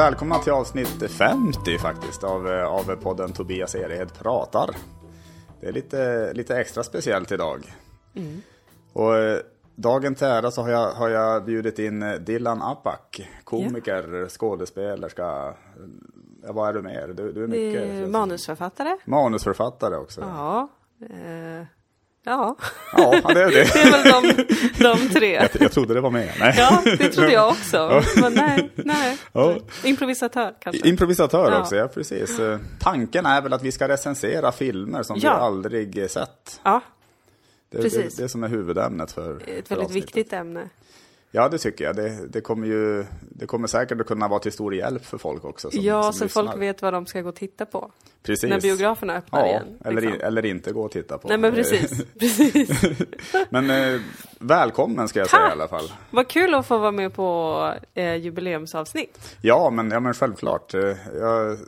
[0.00, 4.70] välkomna till avsnitt 50 faktiskt av, eh, av podden Tobias Erehed pratar.
[5.60, 7.74] Det är lite, lite extra speciellt idag.
[8.92, 9.38] Och eh,
[9.74, 15.54] dagen till ära så har jag, har jag bjudit in eh, Dilan Apak, komiker, skådespelerska.
[16.42, 17.08] Ja, vad är du mer?
[17.08, 18.10] Du, du är mycket.
[18.10, 18.96] Manusförfattare.
[19.04, 20.20] Manusförfattare också.
[20.20, 20.68] Ja.
[21.00, 21.66] Eh,
[22.24, 22.56] ja.
[22.92, 23.50] Ja, det är det.
[23.72, 24.44] Det är väl de,
[24.78, 25.32] de tre.
[25.34, 26.32] Jag, jag trodde det var med.
[26.40, 26.54] Nej.
[26.58, 28.02] Ja, det trodde jag också.
[28.20, 29.18] Men nej, nej.
[29.32, 29.56] Ja.
[29.84, 30.88] Improvisatör kanske.
[30.88, 31.60] Improvisatör Ja.
[31.60, 32.38] också, ja precis.
[32.38, 35.34] Eh, Tanken är väl att vi ska recensera filmer som Ja.
[35.34, 36.60] vi aldrig sett.
[36.62, 36.80] Ja,
[37.70, 38.16] Det är Precis.
[38.16, 39.94] det, det som är huvudämnet för ett för väldigt avsnittet.
[39.96, 40.68] viktigt ämne.
[41.32, 41.96] Ja, det tycker jag.
[41.96, 45.44] Det, det, kommer ju, det kommer säkert att kunna vara till stor hjälp för folk
[45.44, 45.70] också.
[45.70, 46.42] Som, Ja, som så lyssnar.
[46.44, 47.92] folk vet vad de ska gå och titta på.
[48.22, 48.50] Precis.
[48.50, 49.64] När biograferna öppnar Ja, igen.
[49.84, 50.20] eller, liksom.
[50.20, 51.28] eller inte gå och titta på.
[51.28, 52.82] Nej men precis, precis.
[53.50, 54.00] Men eh,
[54.38, 55.92] välkommen ska jag säga i alla fall.
[56.10, 59.36] Vad kul att få vara med på eh, jubileumsavsnitt.
[59.40, 60.74] Ja, men, ja, men självklart.
[60.74, 60.80] Eh,
[61.20, 61.58] Jag,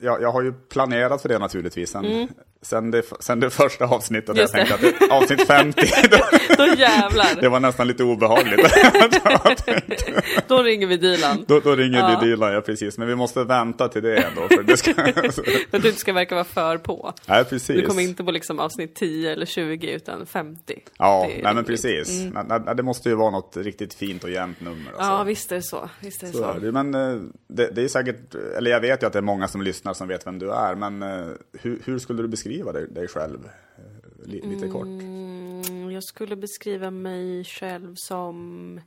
[0.00, 1.90] jag, jag har ju planerat för det naturligtvis.
[1.90, 2.28] Sen,
[2.62, 4.36] sen, det, sen det första avsnittet.
[4.36, 4.66] Jag Mm.
[4.68, 4.76] Det.
[4.76, 6.18] tänkte att det, avsnitt 50, då,
[6.56, 8.60] Då jävlar, det var nästan lite obehagligt.
[10.48, 11.44] då ringer vi Dilan.
[11.48, 12.18] då, då ringer Ja.
[12.20, 12.98] vi Dilan, ja precis.
[12.98, 14.48] Men vi måste vänta till det ändå.
[14.48, 14.94] För det ska,
[15.70, 17.12] För att du inte ska verka vara för på.
[17.26, 17.76] nej, precis.
[17.76, 20.74] Du kommer inte på liksom avsnitt 10 eller 20 utan 50.
[20.98, 22.22] Ja, nej, men precis.
[22.34, 24.90] Nej, nej, Det måste ju vara något riktigt fint och jämnt nummer.
[24.96, 25.10] Alltså.
[25.12, 25.88] Ja, visst är det så.
[26.00, 26.72] Visst är det Så så.
[26.72, 29.62] Men eh, det, det är säkert, eller jag vet ju att det är många som
[29.62, 31.26] lyssnar som vet vem du är, men eh,
[31.60, 33.44] hur, hur skulle du beskriva dig, dig själv?
[33.44, 34.86] Eh, li- Lite kort.
[34.86, 38.80] Mm, jag skulle beskriva mig själv som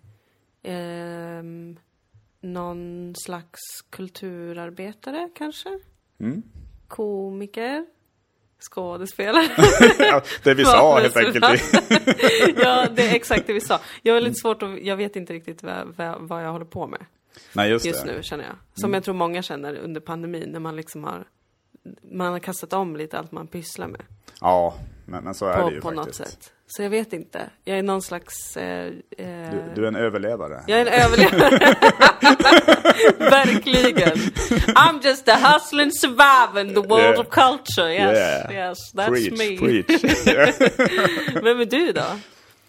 [0.63, 1.79] ehm,
[2.41, 5.79] någon slags kulturarbetare kanske?
[6.19, 6.43] Mm.
[6.87, 7.85] Komiker?
[8.59, 9.47] Skådespelare?
[9.99, 11.45] Ja, det vi sa helt enkelt.
[12.57, 13.79] ja, det är exakt det vi sa.
[14.01, 17.05] Jag har lite svårt att, jag vet inte riktigt vad, vad, jag håller på med
[17.53, 18.55] Nej, just, just nu känner jag.
[18.73, 21.25] Som jag tror många känner under pandemin när man liksom har
[22.11, 24.01] man har kastat om lite allt man pysslar med
[24.41, 24.73] Ja,
[25.05, 26.41] men, men så är det på, ju på något faktiskt.
[26.41, 26.51] sätt.
[26.67, 27.49] Så jag vet inte.
[27.63, 28.57] Jag är någon slags...
[28.57, 28.91] Eh, eh,
[29.51, 30.63] Du, du är en överlevare.
[30.67, 31.75] Jag är en överlevare.
[33.19, 34.17] Verkligen.
[34.75, 37.19] I'm just a hustling survivor in the world Yeah.
[37.19, 37.93] of culture.
[37.93, 38.51] Yes, Yeah.
[38.69, 39.57] yes, that's preach, me.
[39.57, 40.03] preach.
[41.43, 42.03] Vem är du då?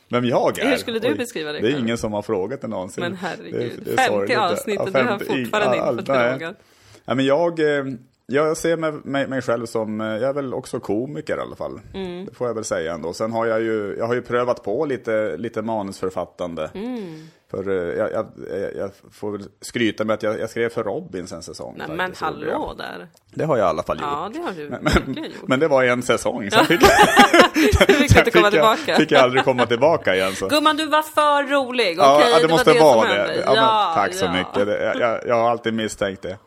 [0.09, 0.71] Vem jag är?
[0.71, 1.85] Hur skulle du beskriva dig Det är själv?
[1.85, 3.01] ingen som har frågat det någonsin.
[3.05, 4.39] Men herregud, Det- det är 50 sorgligt.
[4.39, 6.55] avsnitt och Ja, du har 50 fortfarande inte fått frågan.
[7.05, 7.85] Nej, men jag, eh,
[8.27, 11.57] jag ser mig, mig, mig själv som, eh, jag är väl också komiker i alla
[11.57, 11.81] fall.
[11.95, 12.27] Mm.
[12.27, 13.13] Det får jag väl säga ändå.
[13.13, 16.71] Sen har jag ju, jag har ju prövat på lite, lite manusförfattande.
[16.75, 17.29] Mm.
[17.51, 18.27] För eh, jag, jag,
[18.77, 21.75] jag, får väl skryta med att jag, jag skrev för Robins en säsong.
[21.79, 22.77] Nej men hallå jag.
[22.77, 23.09] där.
[23.35, 24.09] Det har jag i alla fall gjort.
[24.11, 25.49] Ja, det har du Men, verkligen gjort.
[25.49, 26.81] men det var en säsong, sen fick,
[27.87, 30.35] Du fick sen inte komma fick, jag, fick jag aldrig komma tillbaka igen.
[30.35, 30.49] Så.
[30.49, 31.97] Gumman, du var för rolig.
[31.99, 33.15] Ja, ja, det, måste var vara det.
[33.15, 33.43] hände.
[33.45, 34.33] Ja, men, tack så ja.
[34.33, 34.67] mycket.
[34.67, 36.39] Det, jag, jag har alltid misstänkt det.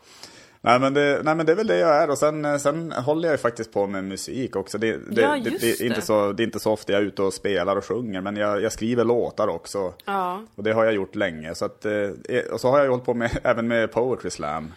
[0.62, 1.22] Nej men, det.
[1.24, 3.38] nej men det är väl det jag är och sen, eh, sen håller jag ju
[3.38, 4.78] faktiskt på med musik också.
[4.78, 7.06] Det, det, Ja, det, det, är inte så, det är inte så ofta jag är
[7.06, 9.94] ute och spelar och sjunger men jag, jag skriver låtar också.
[10.06, 10.44] Ja.
[10.56, 11.56] Och det har jag gjort länge.
[11.56, 12.10] Så att, eh,
[12.52, 14.74] och så har jag ju hållit på med, även med Poetry Slam.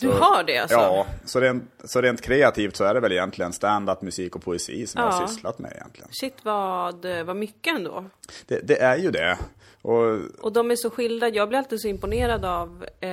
[0.00, 0.76] Du har det alltså?
[0.76, 4.86] Ja, så rent, så rent kreativt så är det väl egentligen stand-up, musik och poesi
[4.86, 5.12] som jag Ja.
[5.12, 6.08] har sysslat med egentligen.
[6.12, 8.04] Shit vad, vad mycket ändå.
[8.46, 9.38] Det, det är ju det.
[9.82, 11.28] Och Och de är så skilda.
[11.28, 12.84] Jag blir alltid så imponerad av...
[13.00, 13.10] Eh,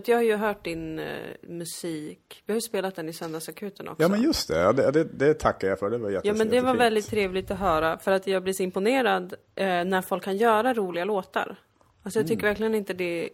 [0.00, 1.06] vet, jag har ju hört din eh,
[1.48, 2.42] musik.
[2.46, 4.02] Vi har ju spelat den i Söndagsakuten också.
[4.02, 5.90] Ja men just det, ja, det, det, det tackar jag för.
[5.90, 6.80] Det var jätte, Ja men det var jättefint.
[6.80, 10.74] väldigt trevligt att höra för att jag blir så imponerad eh, när folk kan göra
[10.74, 11.56] roliga låtar.
[12.02, 12.50] Alltså jag tycker Mm.
[12.50, 13.30] verkligen inte det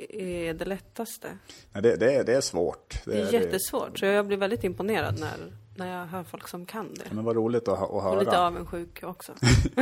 [0.48, 1.28] är det lättaste.
[1.72, 2.94] Nej, det, det, är, det är svårt.
[3.04, 3.98] Det är jättesvårt.
[3.98, 7.14] Så jag blir väldigt imponerad när, när jag hör folk som kan det.
[7.14, 8.46] Men vad roligt att, att Och lite höra.
[8.46, 9.32] avundsjuk också.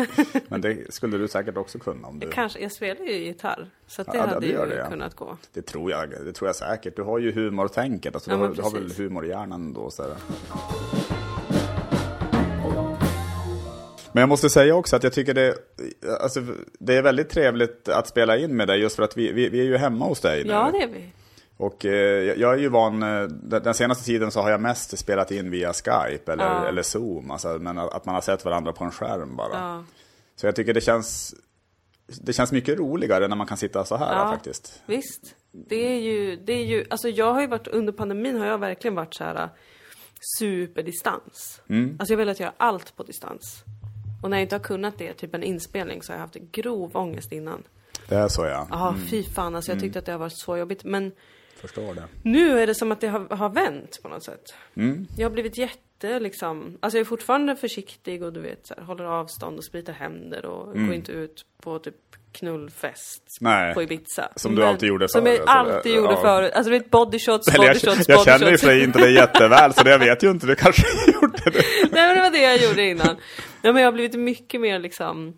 [0.49, 2.31] Men det skulle du säkert också kunna om du...
[2.31, 3.71] Kanske, jag spelar ju gitarr.
[3.87, 4.89] Så det Ja, hade ju det, ja.
[4.91, 5.37] kunnat gå.
[5.53, 6.97] Det tror jag, det tror jag säkert.
[6.97, 8.15] Du har ju humortänket.
[8.15, 8.99] Alltså, Ja, du, har, du har väl precis.
[8.99, 9.91] humor i hjärnan då.
[9.91, 10.13] Så här.
[14.13, 15.55] Men jag måste säga också att jag tycker det,
[16.21, 16.41] alltså,
[16.79, 19.61] det är väldigt trevligt att spela in med dig just för att vi, vi, vi
[19.61, 20.51] är ju hemma hos dig nu.
[20.51, 21.11] Ja, det är vi.
[21.61, 21.93] Och eh,
[22.41, 23.23] jag- är ju van, eh,
[23.61, 26.67] den senaste tiden så har jag mest spelat in via Skype eller, Ja.
[26.69, 27.31] eller Zoom.
[27.31, 29.53] Alltså, men att man har sett varandra på en skärm bara.
[29.53, 29.85] Ja.
[30.37, 31.35] Så jag tycker det känns,
[32.07, 34.31] det känns mycket roligare när man kan sitta så här Ja.
[34.33, 34.83] faktiskt.
[34.87, 35.35] Visst.
[35.53, 38.59] Det är ju, det är ju, alltså jag har ju varit, under pandemin har jag
[38.59, 39.49] verkligen varit så här äh,
[40.39, 41.63] superdistans.
[41.69, 41.97] Mm.
[41.99, 43.65] Alltså jag har velat göra allt på distans.
[44.23, 46.91] Och när jag inte har kunnat det, typ en inspelning, så har jag haft grov
[46.97, 47.63] ångest innan.
[48.09, 48.67] Det är så ja.
[48.71, 50.85] Ja, fy fan alltså jag tyckte att det har varit så jobbigt.
[50.85, 51.13] Men
[51.61, 52.03] förstår det.
[52.23, 54.55] Nu är det som att det har, har vänt på något sätt.
[54.77, 55.07] Mm.
[55.17, 58.83] Jag har blivit jätte liksom, alltså jag är fortfarande försiktig och du vet så här,
[58.83, 61.95] håller avstånd och spritar händer och går inte ut på typ
[62.33, 63.53] knullfest Mm.
[63.53, 64.29] Nej, på Ibiza.
[64.37, 66.21] som du alltid gjorde Som förr, jag alltså, alltid gjorde ja.
[66.23, 66.53] förut.
[66.55, 68.63] Alltså du vet bodyshots, Eller jag, bodyshots, jag känner i och bodyshots.
[68.63, 71.63] för inte det jätteväl, så det jag vet ju inte, du kanske gjorde det.
[71.93, 73.17] Nej men det var det jag gjorde innan.
[73.63, 75.35] Ja men jag har blivit mycket mer liksom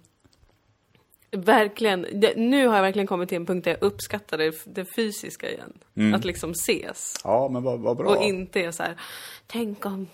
[1.36, 4.84] Verkligen, det, nu har jag verkligen kommit till en punkt där jag uppskattar det, det
[4.84, 5.72] fysiska igen.
[5.96, 6.14] Mm.
[6.14, 7.14] Att liksom ses.
[7.24, 8.08] Ja, men vad, vad bra.
[8.08, 8.96] Och inte är så här,
[9.46, 10.06] tänk om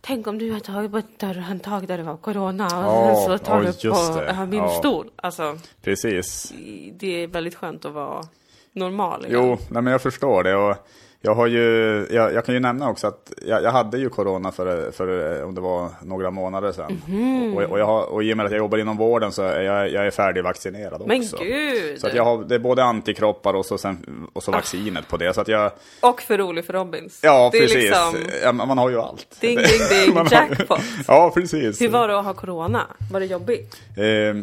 [0.00, 2.72] Tänk om du har tagit på ett dörrhandtag där det var corona och
[3.10, 4.46] Ja, så tar ja, du på det.
[4.46, 4.68] min Ja.
[4.68, 5.10] stol.
[5.16, 6.52] Alltså, Precis.
[6.92, 8.24] det är väldigt skönt att vara
[8.72, 9.40] normal igen.
[9.44, 10.56] Jo, nej, men jag förstår det.
[10.56, 10.76] Och
[11.20, 14.52] jag, har ju, jag, jag kan ju nämna också att jag, jag hade ju corona
[14.52, 17.02] för, för om det var några månader sedan.
[17.06, 17.56] Mhm.
[17.56, 19.60] Och, och, jag har, och i och med att jag jobbar inom vården så är
[19.60, 21.36] jag, jag är färdigvaccinerad Men också.
[21.36, 22.00] gud!
[22.00, 25.16] Så att jag har, det är både antikroppar och så, sen, och så vaccinet på
[25.16, 25.34] det.
[25.34, 27.20] Så att jag, Och för rolig för Robins.
[27.22, 27.74] ja det precis.
[27.76, 29.40] liksom Ja, man har ju allt.
[29.40, 30.80] ding ding ding, jackpot.
[31.08, 31.80] Ja, precis.
[31.80, 32.82] Hur var det att ha corona?
[33.12, 33.76] Var det jobbigt?
[33.96, 34.42] Eh,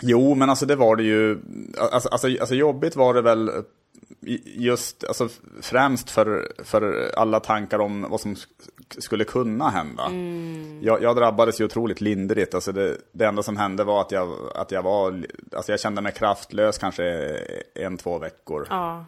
[0.00, 1.38] jo, men alltså det var det ju.
[1.92, 3.50] Alltså, alltså, alltså jobbigt var det väl
[4.44, 5.28] just, alltså
[5.60, 10.10] främst för, för alla tankar om vad som sk- skulle kunna hända.
[10.80, 12.54] Jag, jag drabbades ju otroligt lindrigt.
[12.54, 15.24] Alltså det, det enda som hände var att jag, att jag var,
[15.56, 17.04] alltså jag kände mig kraftlös kanske
[17.74, 18.66] en, två veckor.
[18.70, 19.04] Ja.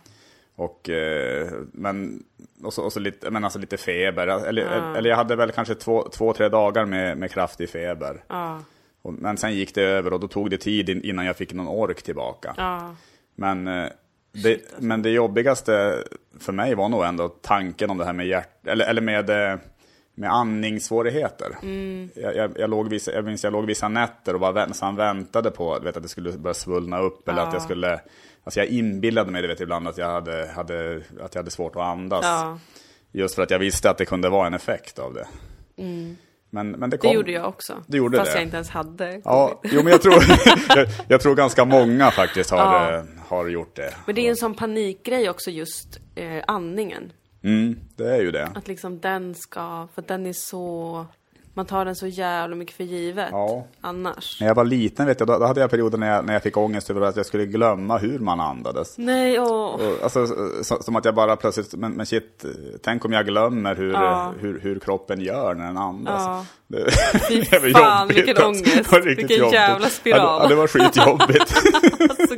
[0.57, 2.23] Och, eh, men,
[2.63, 4.27] och så, och så lite, men alltså lite feber.
[4.27, 8.25] Eller, eller jag hade väl kanske två, två tre dagar med, med kraftig feber.
[8.29, 8.63] Ja.
[9.03, 11.53] Och, men sen gick det över och då tog det tid in, innan jag fick
[11.53, 12.55] någon ork tillbaka.
[12.57, 12.95] Ja.
[14.35, 16.05] Men, eh, det, men det jobbigaste
[16.41, 18.67] för mig var nog ändå tanken om det här med hjärt...
[18.67, 19.59] Eller, eller med, eh,
[20.15, 21.57] med andningssvårigheter.
[22.15, 25.51] Jag, jag, jag, låg vissa, jag minns jag låg vissa nätter och bara han väntade
[25.51, 27.29] på du vet, att det skulle börja svullna upp.
[27.29, 28.01] Eller att jag skulle...
[28.45, 31.77] Alltså jag inbillade mig det vet, ibland att jag hade, hade, att jag hade svårt
[31.77, 32.25] att andas.
[32.25, 32.59] ja.
[33.13, 35.27] Just för att jag visste att det kunde vara en effekt av det.
[36.55, 37.83] Men, men det, Det kom, gjorde jag också.
[37.87, 38.39] Det gjorde Fast det.
[38.39, 40.15] jag inte ens hade Ja, jo men jag tror,
[40.77, 43.03] jag, jag tror ganska många faktiskt har, Ja.
[43.29, 43.95] Har gjort det.
[44.07, 47.13] Men det är en sån panikgrej också just eh, andningen.
[47.45, 48.49] Mm, det är ju det.
[48.55, 51.07] Att liksom den ska, för den är så,
[51.55, 53.29] man tar den så jävla mycket för givet.
[53.31, 53.67] Ja.
[53.81, 54.41] Annars.
[54.41, 56.43] När jag var liten vet jag, då, då hade jag perioder när jag, när jag
[56.43, 58.99] fick ångest över att jag skulle glömma hur man andades.
[58.99, 59.65] Nej, åh.
[59.75, 60.27] Och, alltså,
[60.63, 62.45] så, som att jag bara plötsligt, men, men shit,
[62.83, 64.33] tänk om jag glömmer hur, Ja.
[64.41, 66.23] hur, hur kroppen gör när den andas.
[66.27, 66.47] Ja.
[66.67, 66.91] Det,
[67.29, 68.93] Fy det fan, jobbigt, vilken ångest.
[69.05, 69.53] Vilken jobbigt.
[69.55, 70.19] jävla spiral.
[70.21, 71.55] Ja, det, det var skitjobbigt.
[72.19, 72.35] Alltså.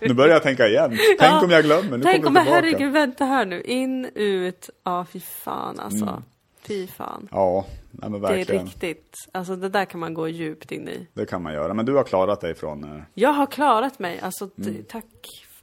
[0.00, 0.90] Nu börjar jag tänka igen.
[1.18, 1.44] Tänk Ja.
[1.44, 2.50] om jag glömmer, nu Tänk om, tillbaka.
[2.50, 3.60] herregud, vänta här nu.
[3.62, 4.70] In, ut.
[4.84, 6.04] Ja, fy fan alltså.
[6.06, 6.22] Mm.
[6.62, 7.28] Fy fan.
[7.30, 8.64] Ja, nej, men Det är verkligen.
[8.64, 11.06] riktigt, alltså det där kan man gå djupt in i.
[11.14, 11.74] Det kan man göra.
[11.74, 12.84] Men du har klarat dig från...
[12.84, 14.84] eh, Jag har klarat mig, alltså Mm.
[14.88, 15.04] tack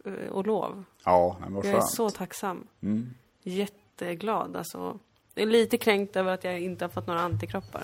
[0.05, 0.83] eh, och lov.
[1.05, 1.91] Ja, nej, men vad Jag är skönt.
[1.91, 2.67] så tacksam.
[2.83, 3.09] Mm.
[3.43, 4.99] Jätteglad alltså.
[5.37, 7.83] Jag är lite kränkt över att jag inte har fått några antikroppar.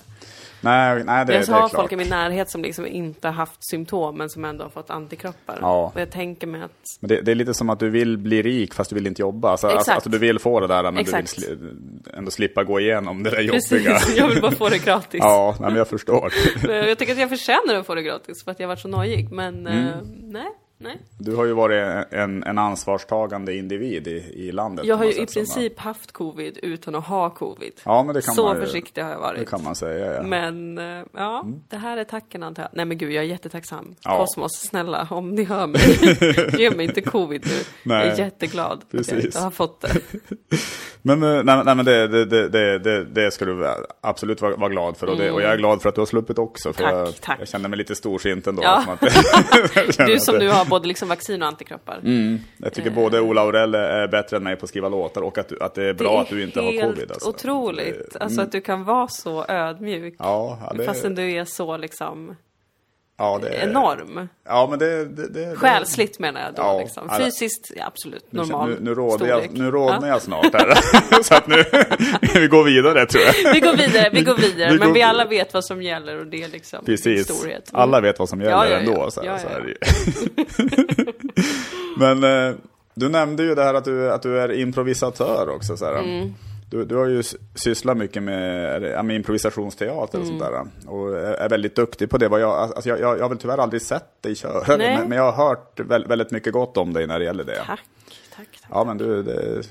[0.60, 1.80] Nej, nej det, jag det är har klart.
[1.80, 4.90] folk i min närhet som liksom inte har haft symptom men som ändå har fått
[4.90, 5.58] antikroppar.
[5.60, 5.92] Ja.
[5.94, 6.70] Och jag tänker mig att
[7.00, 9.22] Men det, det är lite som att du vill bli rik fast du vill inte
[9.22, 9.50] jobba.
[9.50, 9.78] Alltså, Exakt.
[9.78, 11.36] alltså, alltså du vill få det där men Exakt.
[11.40, 11.68] du vill
[12.14, 13.60] ändå slippa gå igenom det där jobbiga.
[13.60, 15.20] precis, jag vill bara få det gratis.
[15.22, 16.32] ja, nej, men jag förstår.
[16.68, 18.88] Jag tycker att jag förtjänar att få det gratis för att jag har varit så
[18.88, 19.32] nojig.
[19.32, 19.86] Men Mm.
[19.88, 20.48] eh, nej,
[20.78, 20.98] nej.
[21.18, 24.86] Du har ju varit en, en ansvarstagande individ i, i landet.
[24.86, 27.72] Jag har ju i princip haft covid utan att ha covid.
[27.84, 29.38] Ja, men det kan så man ju- försiktig har jag varit.
[29.40, 30.22] Det kan man säga, ja.
[30.22, 32.70] Men eh, ja, det här är tacken antar jag.
[32.72, 33.94] Nej men gud, jag är jättetacksam.
[34.04, 34.18] Ja.
[34.18, 35.80] Kosmos, snälla, om ni hör mig,
[36.60, 37.62] ge mig inte covid nu.
[37.82, 39.24] Nej, jag är jätteglad att jag precis.
[39.24, 39.88] inte har fått det.
[41.06, 43.66] Men, eh, nej, nej, men det, det, det, det, ska du
[44.00, 45.06] absolut vara, vara glad för.
[45.06, 46.72] Och, det, och jag är glad för att du har sluppit också.
[46.72, 46.94] För Mm.
[46.94, 47.40] Tack, jag, tack.
[47.40, 48.62] jag känner mig lite storsint ändå.
[48.62, 48.84] Ja.
[48.88, 49.00] Att,
[50.06, 52.00] Du som det- nu har både liksom vaccin och antikroppar.
[52.04, 55.38] Mm, jag tycker både Ola Aurell är bättre än mig på att skriva låtar och
[55.38, 57.10] att, att det är bra det är att du inte har covid.
[57.10, 57.28] Alltså.
[57.28, 58.16] otroligt.
[58.20, 60.14] Alltså att du kan vara så ödmjuk.
[60.18, 62.36] Ja, det, Fastän du är så liksom
[63.18, 64.28] ja, det är, enorm.
[64.46, 65.04] Ja, men det...
[65.04, 66.62] det, det Själsligt menar jag då.
[66.62, 67.10] Ja, liksom.
[67.18, 69.50] Fysiskt, ja, absolut, Nu, normal nu, nu, råder storlek.
[69.52, 70.06] jag, nu rodnar Ja.
[70.08, 71.22] jag snart här.
[71.22, 71.64] Så att nu,
[72.40, 73.52] vi går vidare tror jag.
[73.54, 74.70] Vi går vidare, vi går vidare.
[74.72, 77.24] Vi men går- vi alla vet vad som gäller och det är liksom Precis.
[77.24, 77.70] storhet.
[77.72, 77.80] Mm.
[77.82, 79.10] Alla vet vad som gäller Ja, ja, ändå.
[79.10, 79.76] Så här, så ja, är det ju.
[81.98, 82.54] Men eh,
[82.94, 85.76] du nämnde ju det här att du, att du är improvisatör också.
[85.76, 85.92] Så här.
[85.98, 86.34] Mm.
[86.74, 87.22] Du, du har ju
[87.54, 90.52] sysslat mycket med, med improvisationsteater och sånt Mm.
[90.84, 90.90] där.
[90.90, 92.28] Och är väldigt duktig på det.
[92.28, 94.76] Vad jag, alltså jag, jag, jag har väl tyvärr aldrig sett dig köra.
[94.78, 97.56] Men, men jag har hört väl, väldigt mycket gott om dig när det gäller det.
[97.56, 97.80] Tack, tack,
[98.36, 98.48] tack.
[98.70, 99.62] Ja men du, det,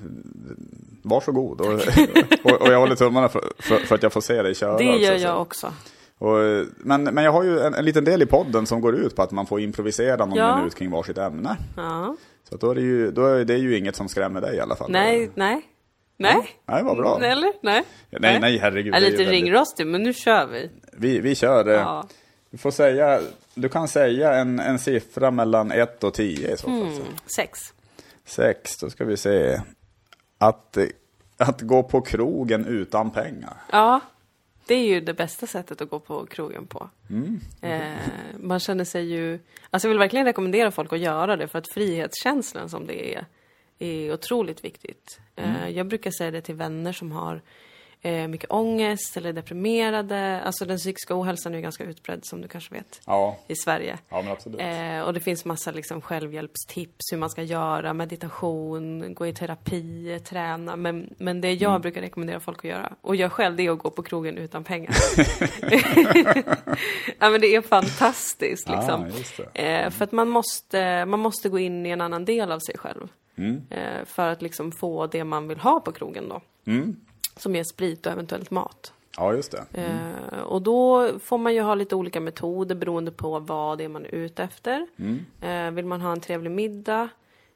[1.01, 1.61] varsågod.
[1.61, 1.67] Och,
[2.43, 4.77] och, och jag håller tummarna för, för, för att jag får se dig köra.
[4.77, 5.23] Det också, gör så.
[5.23, 5.73] jag också.
[6.17, 6.37] Och,
[6.77, 9.21] men, men jag har ju en, en liten del i podden som går ut på
[9.21, 10.57] att man får improvisera någon Ja.
[10.57, 11.57] minut kring varsitt ämne.
[11.77, 12.15] Ja.
[12.49, 14.75] Så då är det ju då är det ju inget som skrämmer dig i alla
[14.75, 14.91] fall.
[14.91, 15.61] Nej, nej.
[16.17, 16.49] Nej?
[16.65, 17.17] Nej, vad bra.
[17.21, 17.53] Nej, Eller?
[17.61, 17.83] Nej?
[18.09, 18.93] Nej, nej, herregud.
[18.93, 20.69] Jag är lite ringrostig, men nu kör vi.
[20.93, 21.67] Vi, vi kör.
[21.69, 22.07] eh, Ja.
[22.49, 23.21] Du får säga,
[23.55, 26.81] du kan säga en, en siffra mellan 1 och 10 i så fall.
[26.81, 27.03] Mm.
[27.35, 27.59] Sex.
[28.25, 29.61] 6, då ska vi se.
[30.37, 30.77] Att,
[31.37, 33.53] att gå på krogen utan pengar.
[33.71, 33.99] Ja,
[34.67, 36.89] det är ju det bästa sättet att gå på krogen på.
[37.09, 37.39] Mm.
[37.61, 37.97] Eh,
[38.39, 39.39] man känner sig ju...
[39.69, 43.25] Alltså jag vill verkligen rekommendera folk att göra det för att frihetskänslan som det är,
[43.85, 45.19] är otroligt viktigt.
[45.35, 45.75] Eh, Mm.
[45.75, 47.41] jag brukar säga det till vänner som har
[48.05, 50.41] eh, mycket ångest eller är deprimerade.
[50.45, 53.97] Alltså den psykiska ohälsan är ju ganska utbredd som du kanske vet Ja, i Sverige.
[54.09, 54.59] ja men absolut.
[54.61, 60.19] Eh, och det finns massa liksom, självhjälpstips hur man ska göra, meditation, gå i terapi,
[60.25, 60.75] träna.
[60.75, 61.81] Men, men det jag Mm.
[61.81, 64.63] brukar rekommendera folk att göra, och jag själv, det är att gå på krogen utan
[64.63, 64.91] pengar.
[67.19, 69.01] ja men det är fantastiskt liksom.
[69.11, 69.61] Ja, just det.
[69.83, 72.77] Eh, för att man måste, man måste gå in i en annan del av sig
[72.77, 73.07] själv.
[73.35, 73.61] Mm.
[73.69, 76.41] Eh, för att liksom få det man vill ha på krogen då.
[76.65, 76.95] Mm.
[77.37, 78.93] Som är sprit och eventuellt mat.
[79.17, 79.65] Ja, just det.
[79.81, 83.89] Eh, och då får man ju ha lite olika metoder beroende på vad det är
[83.89, 84.87] man är ute efter.
[84.97, 85.25] Mm.
[85.41, 87.09] Eh, vill man ha en trevlig middag,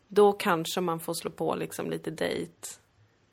[0.07, 2.67] då kanske man får slå på liksom lite dejt.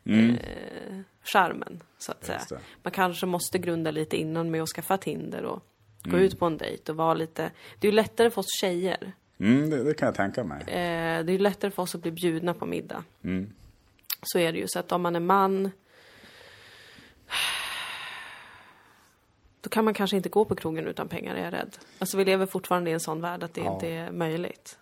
[0.04, 2.36] Eh, charmen, så att säga.
[2.36, 2.40] Mm.
[2.42, 2.58] Just det.
[2.82, 5.62] Man kanske måste grunda lite innan med att skaffa Tinder och
[6.02, 6.20] gå Mm.
[6.20, 7.50] ut på en dejt och vara lite...
[7.78, 9.12] Det är ju lättare för oss tjejer.
[9.40, 10.60] Mm, det, det kan jag tänka mig.
[10.60, 13.04] Eh, det är lättare för oss att bli bjudna på middag.
[13.24, 13.50] Mm.
[14.22, 14.68] Så är det ju.
[14.68, 15.70] Så att om man är man
[19.60, 21.76] då kan man kanske inte gå på krogen utan pengar, är jag rädd.
[21.98, 23.74] Alltså vi lever fortfarande i en sån värld att det Ja.
[23.74, 24.78] inte är möjligt.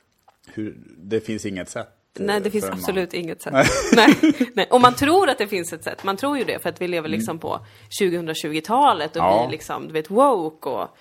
[0.47, 1.89] Hur, det finns inget sätt.
[2.21, 2.79] eh, Nej, det finns en man.
[2.79, 3.53] absolut inget sätt.
[3.97, 4.17] Nej.
[4.55, 4.67] Nej.
[4.71, 6.05] Och man tror att det finns ett sätt.
[6.05, 7.67] Man tror ju det för att vi lever liksom på
[8.01, 9.35] 2020-talet och Mm.
[9.35, 9.47] Ja.
[9.47, 10.97] vi liksom, du vet, woke och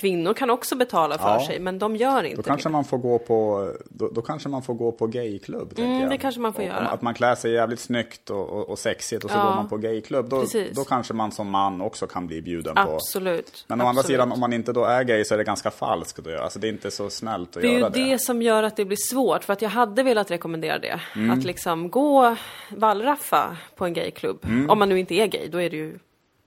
[0.00, 1.46] kvinnor kan också betala för Ja.
[1.46, 2.72] sig, men de gör inte Då kanske det.
[2.72, 5.72] man får gå på, då, då kanske man får gå på gayklubb.
[5.78, 6.86] Mm, det kanske man får Och- göra.
[6.88, 9.42] Att man klär sig jävligt snyggt och, och, och sexigt och så Ja.
[9.44, 10.28] går man på gayklubb.
[10.28, 10.76] Då, Precis.
[10.76, 12.80] då kanske man som man också kan bli bjuden på.
[12.80, 13.64] Absolut.
[13.68, 14.06] Men å andra absolut.
[14.06, 16.42] sidan, om man inte då är gay så är det ganska falskt göra.
[16.42, 18.04] Alltså det är inte så snällt att Det är ju göra det.
[18.10, 18.18] det.
[18.18, 21.00] som gör att det blir svårt, för att jag hade velat rekommendera det.
[21.16, 21.30] Mm.
[21.38, 22.36] Att liksom gå
[22.76, 24.38] wallraffa på en gayklubb.
[24.44, 24.70] Mm.
[24.70, 25.98] Om man nu inte är gay, då är det ju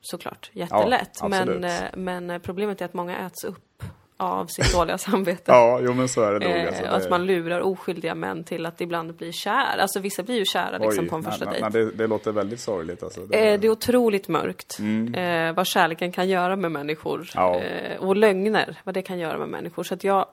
[0.04, 1.18] såklart jättelätt.
[1.22, 3.84] Ja, men, eh, men eh, problemet är att många äts upp
[4.18, 5.44] av sitt dåliga samvete.
[5.52, 6.58] Ja, jo men så är det nog.
[6.58, 9.78] Eh, alltså, och att det- man lurar oskyldiga män till att ibland bli kär.
[9.78, 11.70] Alltså vissa blir ju kära liksom Oj, på en första nej, dejt.
[11.80, 13.04] nej, det, det låter väldigt sorgligt.
[13.04, 13.26] Alltså.
[13.26, 15.16] Det, Eh, Det är otroligt mörkt Mm.
[15.16, 17.30] eh, vad kärleken kan göra med människor.
[17.36, 17.60] Ja.
[17.60, 19.84] Eh, och lögner, vad det kan göra med människor.
[19.84, 20.26] Så att jag...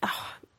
[0.00, 0.08] Ah,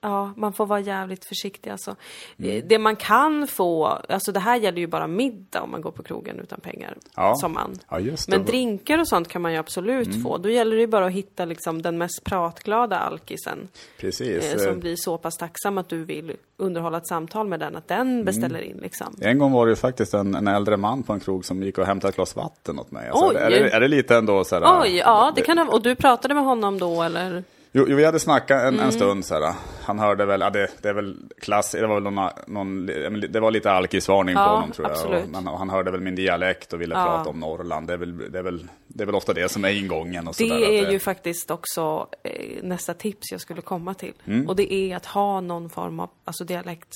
[0.08, 1.96] ja, man får vara jävligt försiktig alltså.
[2.40, 2.52] Mm.
[2.58, 5.92] Eh, Det man kan få, alltså det här gäller ju bara middag om man går
[5.92, 6.98] på krogen utan pengar.
[7.16, 7.36] Ja.
[7.36, 7.76] Som man.
[7.90, 8.28] ja, det.
[8.28, 10.24] Men drinkar och sånt kan man ju absolut Mm.
[10.24, 10.38] få.
[10.38, 13.68] Då gäller det ju bara att hitta liksom den mest pratglada alkisen.
[14.00, 14.46] Precis.
[14.46, 17.76] Eh, eh, som blir så pass tacksam att du vill underhålla ett samtal med den,
[17.76, 19.16] att den beställer in liksom.
[19.22, 21.78] En gång var det ju faktiskt en, en äldre man på en krog som gick
[21.78, 23.10] och hämtade ett glas vatten åt mig.
[23.10, 23.36] Alltså, Oj.
[23.36, 25.96] Är, det, är det lite ändå så här, Oj, ja det kan ha, Och du
[25.96, 27.44] pratade med honom då eller?
[27.72, 28.80] Jo, vi hade snackat en, Mm.
[28.86, 29.54] en stund så här.
[29.84, 32.86] Han hörde väl, ja, det, det är väl klass, det var väl någon, någon
[33.32, 35.24] det var lite alkisvarning på Ja, honom tror jag.
[35.24, 37.06] Och, men, och han hörde väl min dialekt och ville Ja.
[37.06, 37.88] prata om Norrland.
[37.88, 40.36] Det är, väl, det, är väl, det är väl ofta det som är ingången och
[40.36, 44.14] så Det där, är ju faktiskt också eh, nästa tips jag skulle komma till.
[44.26, 44.48] Mm.
[44.50, 46.90] Och det är att ha någon form av alltså dialekt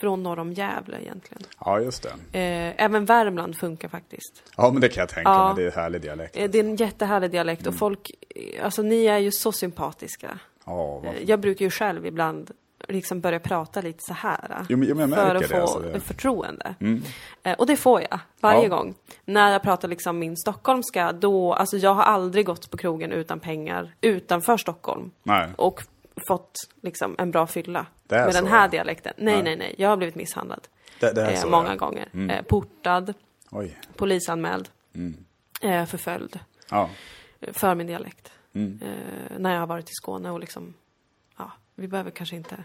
[0.00, 1.42] från norr om Gävle egentligen.
[1.64, 2.38] Ja, just det.
[2.38, 4.42] Eh, även Värmland funkar faktiskt.
[4.56, 5.54] Ja, men det kan jag tänka Ja.
[5.54, 5.64] mig.
[5.64, 6.36] Det är härlig dialekt.
[6.36, 7.74] Eh, det är en jättehärlig dialekt Mm.
[7.74, 10.38] och folk, eh, alltså ni är ju så sympatiska.
[10.64, 12.50] Ja, Jag brukar ju själv ibland
[12.88, 14.66] liksom börja prata lite så här.
[14.68, 16.00] Jo, men- jag för märker att det, få alltså, det- Mm.
[16.00, 16.74] förtroende.
[17.42, 18.68] Eh, och det får jag varje Ja.
[18.68, 18.94] gång.
[19.24, 23.40] När jag pratar liksom min stockholmska, då, alltså jag har aldrig gått på krogen utan
[23.40, 25.10] pengar utanför Stockholm.
[25.22, 25.48] Nej.
[25.56, 25.82] Och
[26.28, 27.86] fått liksom en bra fylla.
[28.08, 28.68] Med så, den här ja.
[28.68, 29.12] dialekten.
[29.16, 29.56] Nej, Nej.
[29.56, 29.74] nej.
[29.78, 30.68] Jag har blivit misshandlad.
[31.00, 31.74] Det, det Eh, så, många ja.
[31.74, 32.30] gånger.
[32.30, 33.14] Eh, portad,
[33.50, 33.78] Oj.
[33.96, 35.16] polisanmäld, Mm.
[35.62, 36.38] eh, förföljd.
[36.70, 36.90] Ja.
[37.52, 38.32] För min dialekt.
[38.54, 38.80] Mm.
[38.82, 40.74] Eh, när jag har varit i Skåne och liksom,
[41.78, 42.56] vi behöver kanske inte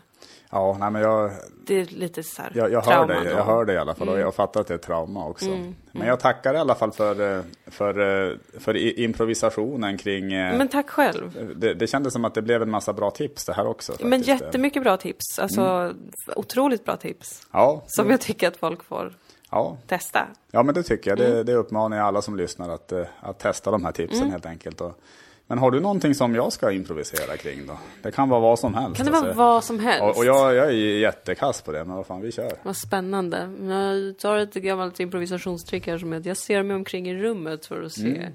[0.52, 1.32] Ja, nej men jag,
[1.66, 3.28] Det är lite så här jag, jag, hör Mm.
[3.38, 5.50] jag hör dig i alla fall och jag fattar att det är trauma också.
[5.92, 10.34] Men jag tackar i alla fall för, eh, för, eh, för improvisationen kring...
[10.34, 11.54] eh, Men tack själv.
[11.56, 13.94] det, det kändes som att det blev en massa bra tips det här också.
[14.02, 14.42] Men faktiskt.
[14.42, 15.40] jättemycket bra tips.
[15.40, 15.98] Alltså, Mm.
[16.36, 17.48] otroligt bra tips.
[17.52, 19.14] Ja, Som jag tycker att folk får
[19.52, 19.78] ja.
[19.88, 20.28] testa.
[20.52, 21.20] ja, men det tycker jag.
[21.20, 21.32] Mm.
[21.32, 24.82] Det, det uppmanar jag alla som lyssnar att, att testa de här tipsen helt enkelt.
[24.82, 25.00] Och,
[25.52, 27.78] men har du någonting som jag ska improvisera kring då?
[28.02, 28.98] Det kan vara vad som helst.
[28.98, 29.38] Kan det vara alltså.
[29.38, 30.02] vad som helst?
[30.02, 32.54] Och, och jag, jag är jättekass på det, men vad fan, vi kör.
[32.64, 33.52] Vad spännande.
[33.62, 37.66] Jag tar ett gammalt improvisationstrick här som är att jag ser mig omkring i rummet
[37.66, 38.28] för att se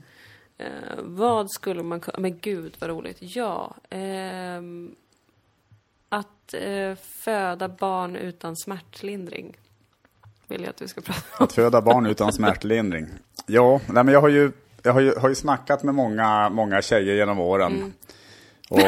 [0.58, 0.66] Eh,
[0.98, 2.18] vad skulle man kunna...
[2.18, 3.16] Men gud vad roligt.
[3.20, 3.74] Ja.
[3.90, 4.94] ehm,
[6.08, 9.56] att eh, föda barn utan smärtlindring.
[10.46, 11.44] Vill jag att vi ska prata om.
[11.44, 13.06] Att föda barn utan smärtlindring.
[13.46, 14.52] Ja, nej, men jag har ju,
[14.86, 17.72] jag har ju, har ju snackat med många, många tjejer genom åren.
[17.72, 17.92] Mm.
[18.70, 18.78] Och,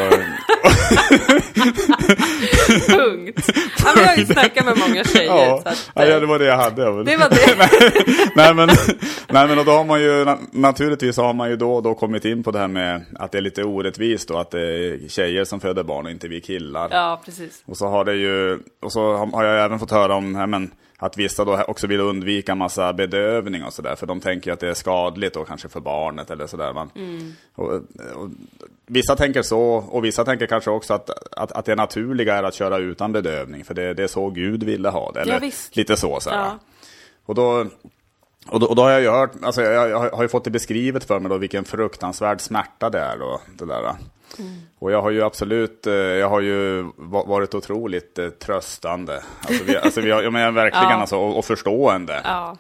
[2.87, 3.51] Punkt.
[3.79, 5.27] Ja, men jag har ju snackat med många tjejer.
[5.27, 6.85] ja, så att, ja, eh, det var det jag hade.
[6.85, 8.31] det var det.
[8.37, 8.69] nej, men,
[9.29, 11.95] nej men och då har man ju na- naturligtvis har man ju då och då
[11.95, 15.09] kommit in på det här med att det är lite orättvist då att det är
[15.09, 16.89] tjejer som föder barn och inte vi killar.
[16.91, 17.63] Ja, precis.
[17.67, 20.71] Och så har det ju, och så har- jag även fått höra om ja, men,
[21.01, 23.97] att vissa då också vill undvika massa bedövning och sådär.
[23.97, 26.73] För de tänker att det är skadligt då kanske för barnet eller sådär.
[26.73, 26.91] Man.
[27.55, 27.73] Och,
[28.15, 28.31] och,
[28.87, 32.55] vissa tänker så, och vissa tänker kanske också att, att, att det naturliga är att
[32.55, 33.65] köra utan bedövning.
[33.65, 35.21] För det, det är så Gud ville ha det.
[35.21, 35.77] Eller visst.
[35.77, 36.21] lite så.
[36.21, 36.31] så.
[36.31, 36.59] Ja.
[37.27, 37.67] Och då,
[38.49, 40.51] och då, och då har jag ju hört, alltså jag, jag har ju fått det
[40.51, 43.41] beskrivet för mig då vilken fruktansvärd smärta det är då.
[43.59, 43.95] Det där.
[44.79, 49.23] Och jag har ju absolut, eh, jag har ju va- varit otroligt eh, tröstande.
[49.49, 50.95] Alltså vi, alltså vi har, jag menar verkligen Ja.
[51.01, 52.21] alltså, och, och förstående.
[52.25, 52.57] Ja.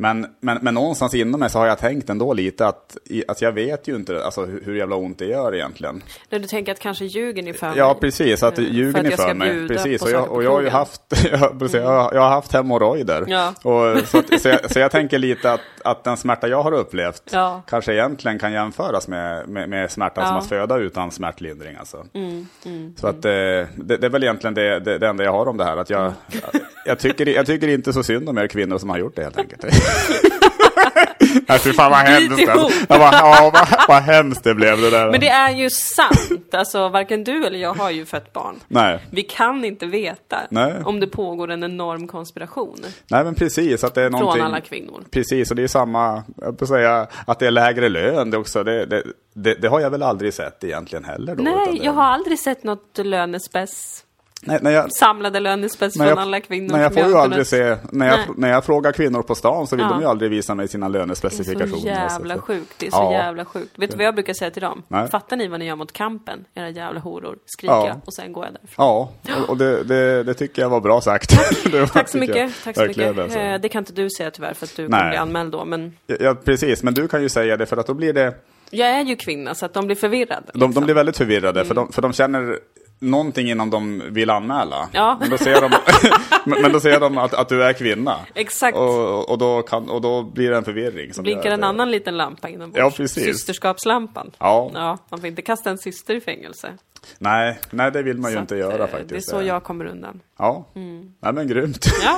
[0.00, 2.96] Men, men, men någonstans inom mig så har jag tänkt ändå lite att,
[3.28, 6.02] att jag vet ju inte alltså, hur, jävla ont det gör egentligen.
[6.28, 7.78] Du tänker att kanske ljuger ni för mig?
[7.78, 8.42] Ja, precis.
[8.42, 9.68] Att Eh, ljuger för att ni för mig.
[9.68, 10.02] Precis.
[10.02, 11.02] Och jag, och jag har ju haft,
[11.32, 13.24] jag, precis, jag, har- jag har haft hemorrojder.
[13.28, 13.54] Ja.
[13.62, 16.72] Och, så, att, så, jag, så jag tänker lite att, att den smärta jag har
[16.72, 17.62] upplevt Ja.
[17.68, 20.40] kanske egentligen kan jämföras med, med, med smärtan som Ja.
[20.42, 21.76] att föda utan smärtlindring.
[21.76, 22.06] Alltså.
[22.14, 22.46] Mm,
[22.96, 25.56] så att eh, det, det är väl egentligen det, det, det enda jag har om
[25.56, 25.76] det här.
[25.76, 26.12] Att jag, Mm.
[26.86, 29.38] jag, tycker, jag tycker inte så synd om er kvinnor som har gjort det helt
[29.38, 29.64] enkelt.
[31.48, 32.48] Nej, fy fan vad hemskt.
[32.48, 32.78] Alltså.
[32.88, 35.10] Jag bara, ja, vad, vad hemskt det blev det där.
[35.10, 36.54] Men det är ju sant.
[36.54, 38.54] Alltså, varken du eller jag har ju fött barn.
[38.68, 39.06] Nej.
[39.10, 40.74] Vi kan inte veta Nej.
[40.84, 42.76] om det pågår en enorm konspiration
[43.10, 44.42] Nej men precis, att det är någonting...
[44.42, 45.04] från alla kvinnor.
[45.10, 48.64] Precis, och det är samma, jag får säga, att det är lägre lön det också.
[48.64, 49.02] Det, det,
[49.34, 51.42] det, det har jag väl aldrig sett egentligen heller då.
[51.42, 54.04] Nej, jag har aldrig sett något lönespess,
[54.42, 57.22] Nej, nej, jag, samlade lönespess nej, från jag, alla kvinnor nej, jag får ju har
[57.22, 58.26] aldrig se, när jag, Nej.
[58.36, 59.92] när jag frågar kvinnor på stan så vill Ja.
[59.92, 61.76] de ju aldrig visa mig sina Det är lönespecifikationer.
[61.76, 62.74] så jävla sjukt.
[62.78, 63.12] Det är så Ja.
[63.12, 63.78] jävla sjukt.
[63.78, 64.82] Vet du vad jag brukar säga till dem?
[64.88, 65.08] Nej.
[65.08, 66.44] Fattar ni vad ni gör mot kampen?
[66.54, 67.36] Era jävla horor.
[67.46, 67.86] Skriker Ja.
[67.88, 68.84] jag och sen går jag därifrån.
[68.86, 71.32] Ja, och, och det, det, det tycker jag var bra sagt.
[71.72, 72.52] Var- Tack så jag mycket.
[72.64, 73.16] Tack så mycket.
[73.16, 73.38] det, så.
[73.38, 74.90] Eh, Det kan inte du säga tyvärr för att du Nej.
[75.00, 75.64] kommer bli anmäld då.
[75.64, 78.34] Men Ja, precis, men du kan ju säga det för att då blir det
[78.70, 80.42] jag är ju kvinna så att de blir förvirrade.
[80.52, 80.84] De, de liksom.
[80.84, 82.58] blir väldigt förvirrade för, de, för de känner
[82.98, 84.88] någonting innan de vill anmäla.
[84.92, 85.16] Ja.
[85.20, 85.70] Men då ser de,
[86.62, 88.16] men, då ser de att, att du är kvinna.
[88.34, 88.76] Exakt.
[88.76, 91.14] Och, och, då kan, och då blir det en förvirring.
[91.14, 91.66] Som Blinkar en det.
[91.66, 92.78] annan liten lampa inombords.
[92.78, 93.24] Ja, precis.
[93.24, 94.30] Systerskapslampan.
[94.38, 94.70] Ja.
[94.74, 96.72] Ja, man får inte kasta en syster i fängelse.
[97.18, 99.08] Nej, nej, det vill man ju Så inte att, göra eh, faktiskt.
[99.30, 100.20] Det är så jag kommer undan.
[100.38, 101.86] Ja, nej men grymt.
[102.04, 102.16] Ja,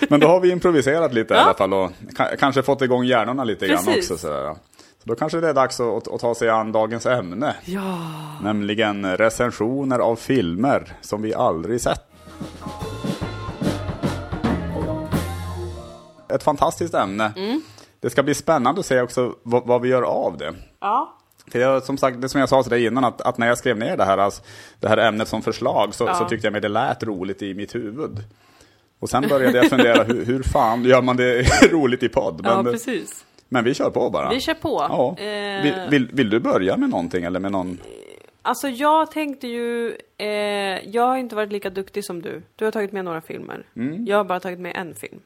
[0.08, 1.42] men då har vi improviserat lite i Ja.
[1.42, 4.10] alla fall och ka- kanske fått igång hjärnorna lite grann Precis.
[4.10, 4.18] också.
[4.26, 4.56] Sådär.
[5.02, 7.56] Så då kanske det är dags att, att ta sig an dagens ämne.
[7.64, 7.98] ja.
[8.42, 12.02] Nämligen recensioner av filmer som vi aldrig sett.
[16.28, 17.32] Ett fantastiskt ämne.
[18.00, 20.54] Det ska bli spännande att se också vad, vad vi gör av det.
[20.80, 21.18] ja.
[21.52, 23.58] För jag, som sagt, det som jag sa till dig innan, att, att när jag
[23.58, 24.42] skrev ner det här, alltså,
[24.80, 26.14] det här ämnet som förslag så, Ja.
[26.14, 28.24] så tyckte jag mig det lät roligt i mitt huvud.
[29.00, 32.40] Och sen började jag fundera, hur, hur fan gör man det roligt i podd?
[32.44, 33.24] ja, Men, precis.
[33.52, 34.30] Men vi kör på bara.
[34.30, 34.86] Vi kör på.
[34.88, 35.16] Ja.
[35.24, 37.78] Eh, Vill, vill, vill du börja med någonting eller med någon?
[38.42, 40.28] Alltså jag tänkte ju, eh,
[40.88, 42.42] jag har inte varit lika duktig som du.
[42.56, 43.66] Du har tagit med några filmer.
[43.76, 44.06] Mm.
[44.06, 45.20] Jag har bara tagit med en film.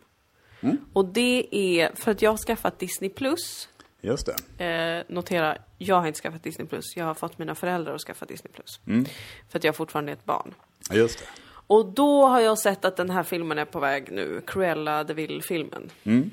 [0.93, 3.69] Och det är för att jag har skaffat Disney Plus.
[4.01, 4.65] Just det.
[4.65, 6.97] Eh, notera, jag har inte skaffat Disney Plus.
[6.97, 8.81] Jag har fått mina föräldrar att skaffa Disney Plus.
[8.87, 9.05] Mm.
[9.49, 10.55] För att jag fortfarande är ett barn.
[10.93, 11.25] Just det.
[11.67, 14.41] Och då har jag sett att den här filmen är på väg nu.
[14.47, 15.91] Cruella de Vil-filmen.
[16.05, 16.31] Mm.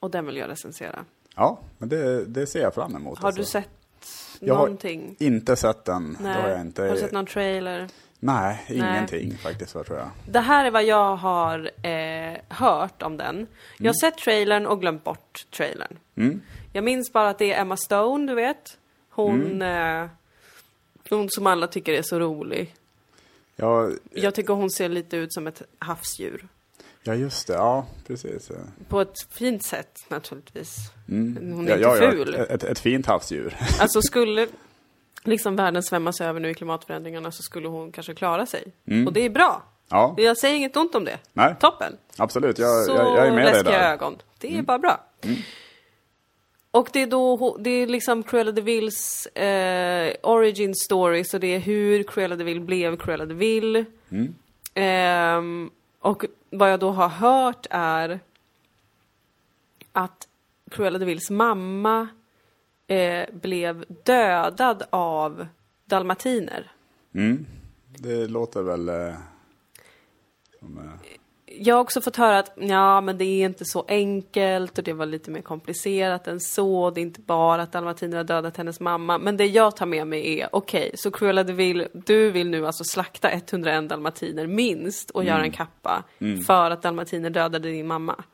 [0.00, 1.04] Och den vill jag recensera.
[1.36, 3.18] Ja, men det, det ser jag fram emot.
[3.18, 3.40] Har alltså.
[3.42, 3.68] du sett
[4.40, 5.16] Jag har någonting?
[5.18, 6.16] inte sett den.
[6.20, 6.42] Nej.
[6.42, 6.82] Har inte.
[6.82, 7.88] Har du sett någon trailer?
[8.20, 10.08] Nej, ingenting faktiskt, vad tror jag.
[10.28, 13.46] Det här är vad jag har eh, hört om den.
[13.78, 15.98] Jag har sett trailern och glömt bort trailern.
[16.16, 16.40] Mm.
[16.72, 18.78] Jag minns bara att det är Emma Stone, du vet.
[19.10, 20.02] Hon, Mm.
[20.02, 20.10] eh,
[21.10, 22.74] hon som alla tycker är så rolig.
[23.56, 26.48] Ja, Jag tycker hon ser lite ut som ett havsdjur.
[27.02, 27.52] Ja, just det.
[27.52, 28.50] Ja, precis.
[28.88, 30.76] På ett fint sätt naturligtvis.
[31.08, 31.52] Mm.
[31.52, 32.34] Hon är ja, inte ja, ful.
[32.38, 33.56] Ja, ett, ett fint havsdjur.
[33.80, 34.48] Alltså skulle
[35.24, 38.64] liksom världen svämmas över nu i klimatförändringarna så skulle hon kanske klara sig.
[39.06, 39.62] Och det är bra.
[39.88, 41.18] Ja, Jag säger inget ont om det.
[41.32, 41.96] nej, Toppen.
[42.16, 42.58] absolut.
[42.58, 43.78] Jag, så jag, jag är med dig läskiga där.
[43.78, 43.92] Mm.
[43.92, 44.16] ögon.
[44.38, 45.04] Det är bara bra.
[46.70, 51.54] Och det är då, det är liksom Cruella de Vills eh, origin story, så det
[51.54, 53.84] är hur Cruella de Vil blev Cruella de Vil.
[54.10, 55.70] Mm.
[55.98, 58.20] Och vad jag då har hört är
[59.92, 60.28] att
[60.70, 62.08] Cruella de Vils mamma
[62.86, 65.46] eh, blev dödad av
[65.84, 66.70] dalmatiner.
[67.12, 67.46] Mm,
[67.98, 68.88] Det låter väl...
[68.88, 69.14] Eh,
[70.58, 70.84] som, eh,
[71.60, 74.92] jag har också fått höra att ja, men det är inte så enkelt och det
[74.92, 76.90] var lite mer komplicerat än så.
[76.90, 79.18] Det är inte bara att dalmatiner har dödat hennes mamma.
[79.18, 82.66] Men det jag tar med mig är, okej, så Cruella de Vil, du vill nu
[82.66, 86.04] alltså slakta 101 dalmatiner minst och göra en kappa
[86.46, 88.24] för att dalmatiner dödade din mamma.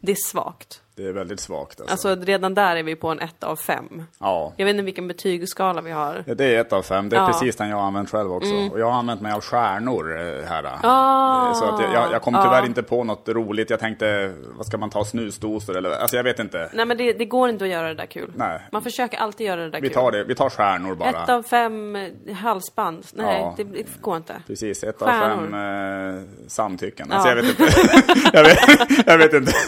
[0.00, 0.82] Det är svagt.
[0.98, 2.08] Det är väldigt svagt alltså.
[2.08, 4.02] Alltså redan där är vi på en 1 av 5.
[4.18, 4.52] ja.
[4.56, 6.24] Jag vet inte vilken betygsskala vi har.
[6.26, 7.08] Det är ett av fem.
[7.08, 7.26] Det är Ja.
[7.26, 8.54] precis den jag har använt själv också.
[8.72, 10.64] Och jag har använt mig av stjärnor eh, här.
[10.82, 11.48] Ah.
[11.48, 13.70] Eh, Så att jag, jag, kom tyvärr inte på något roligt.
[13.70, 15.90] Jag tänkte, vad ska man ta, snusdosor eller?
[15.90, 16.70] Alltså jag vet inte.
[16.74, 18.32] Nej men det, det går inte att göra det där kul.
[18.36, 18.60] Nej.
[18.72, 19.94] Man försöker alltid göra det där Vi kul.
[19.94, 21.08] tar det, vi tar stjärnor bara.
[21.22, 23.06] Ett av fem eh, halsband.
[23.12, 23.54] Nej, Ja.
[23.56, 24.34] det, det går inte.
[24.46, 25.32] Precis, ett Stjärnor.
[25.32, 27.12] av fem eh, samtycken.
[27.12, 27.62] Alltså jag vet inte.
[28.32, 29.52] jag, vet, jag vet inte.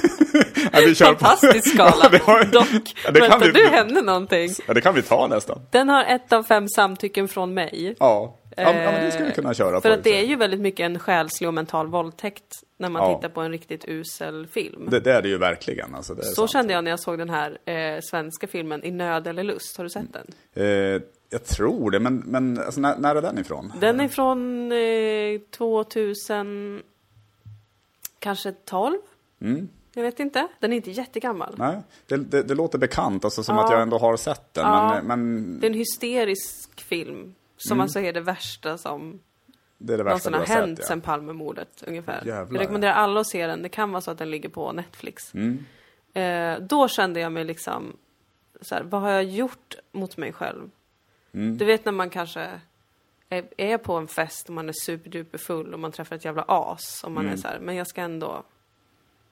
[0.73, 1.19] ja, vi kör på.
[1.19, 1.95] Fantastisk skala.
[2.03, 2.95] Ja, det har- Dock.
[3.05, 4.51] Ja, det Vänta, vi- du hände någonting.
[4.69, 5.61] Ja, det kan vi ta nästan.
[5.71, 7.97] Den har ett av fem samtycken från mig.
[7.99, 9.95] Ja, ja, men det skulle vi kunna köra Eh, För på.
[9.95, 12.45] att det är ju väldigt mycket en själslig och mental våldtäkt
[12.79, 13.17] när man Ja.
[13.17, 14.89] tittar på en riktigt usel film.
[14.91, 15.95] det, det är det ju verkligen.
[15.95, 16.51] Alltså, det är Så sant.
[16.53, 19.77] kände jag när jag såg den här eh, svenska filmen I nöd eller lust.
[19.77, 20.27] Har du sett den?
[20.65, 23.73] Eh, jag tror det, men, men alltså, när, när är den ifrån?
[23.81, 26.83] Den är från eh, 2000,
[28.19, 28.97] kanske 12?
[29.43, 29.69] Mm.
[30.01, 30.49] Jag vet inte.
[30.61, 31.55] Den är inte jättegammal.
[31.59, 33.65] Nej, det, det, det låter bekant, alltså, som Ja.
[33.65, 34.65] att jag ändå har sett den.
[34.67, 35.01] Ja.
[35.03, 37.35] Men, men Det är en hysterisk film.
[37.57, 37.83] Som Mm.
[37.83, 39.21] alltså är det värsta som
[39.79, 40.87] det är det värsta någonsin har hänt sett.
[40.87, 42.23] sen Palmemordet ungefär.
[42.27, 43.63] Jävlar, jag rekommenderar alla att se den.
[43.63, 45.35] Det kan vara så att den ligger på Netflix.
[45.35, 45.65] Mm.
[46.15, 47.97] Eh, då kände jag mig liksom
[48.61, 50.71] så här, vad har jag gjort mot mig själv?
[51.35, 51.59] Mm.
[51.59, 52.51] Du vet när man kanske
[53.29, 56.45] är, är på en fest och man är superduper full och man träffar ett jävla
[56.49, 58.43] as och man är så här, men jag ska ändå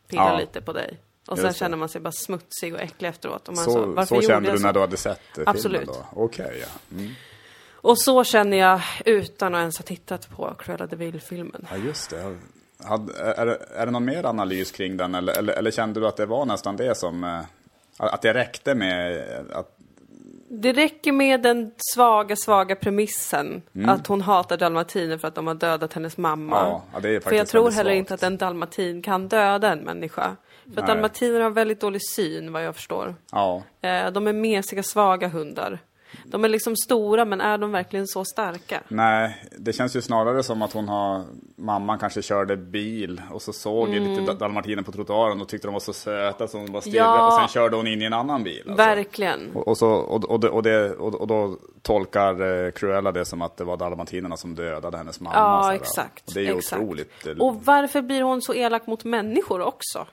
[0.09, 0.33] pilla Mm.
[0.35, 0.41] Ja.
[0.41, 0.99] lite på dig.
[1.29, 3.49] Och sen känner man sig bara smutsig och äcklig efteråt.
[3.49, 5.81] Och man Så, så, så, varför kände du när du hade sett eh, Absolut.
[5.81, 6.23] filmen då?
[6.23, 6.97] Okej, ja.
[6.97, 7.13] Mm.
[7.73, 11.67] Och så känner jag utan att ens ha tittat på Cruella de Vil-filmen.
[11.71, 12.37] Ja, just det.
[12.85, 16.17] Hade, är, är det någon mer analys kring den eller, eller, eller kände du att
[16.17, 17.25] det var nästan det som...
[17.25, 17.41] eh,
[17.97, 19.78] Att det räckte med att...
[20.51, 25.55] Det räcker med den svaga, svaga premissen att hon hatar dalmatiner för att de har
[25.55, 26.61] dödat hennes mamma.
[26.61, 26.81] Mm.
[26.93, 27.99] Ja, det är för jag faktiskt tror heller svagt.
[27.99, 30.37] inte att en dalmatin kan döda en människa.
[30.75, 33.15] För att dalmatiner har väldigt dålig syn, vad jag förstår.
[33.33, 35.79] Ja, Eh, De är mesiga, svaga hundar.
[36.25, 38.81] De är liksom stora, men är de verkligen så starka?
[38.89, 41.25] nej, det känns ju snarare som att hon har...
[41.61, 44.03] Mamman kanske körde bil och så såg mm.
[44.21, 47.27] lite dalmatiner på trottoaren och tyckte de var så söta så hon bara stirrade Ja.
[47.27, 48.59] och sen körde hon in i en annan bil.
[48.59, 48.75] alltså.
[48.75, 49.51] Verkligen.
[49.55, 53.43] Och, och, så, och, och, det, och, det, och, då tolkar eh, Cruella det som
[53.43, 55.37] att det var dalmatinerna som dödade hennes mamma.
[55.37, 56.29] Ja, exakt.
[56.29, 56.83] Och det är ju exakt.
[56.83, 57.27] otroligt.
[57.27, 60.07] eh, Och varför blir hon så elak mot människor också?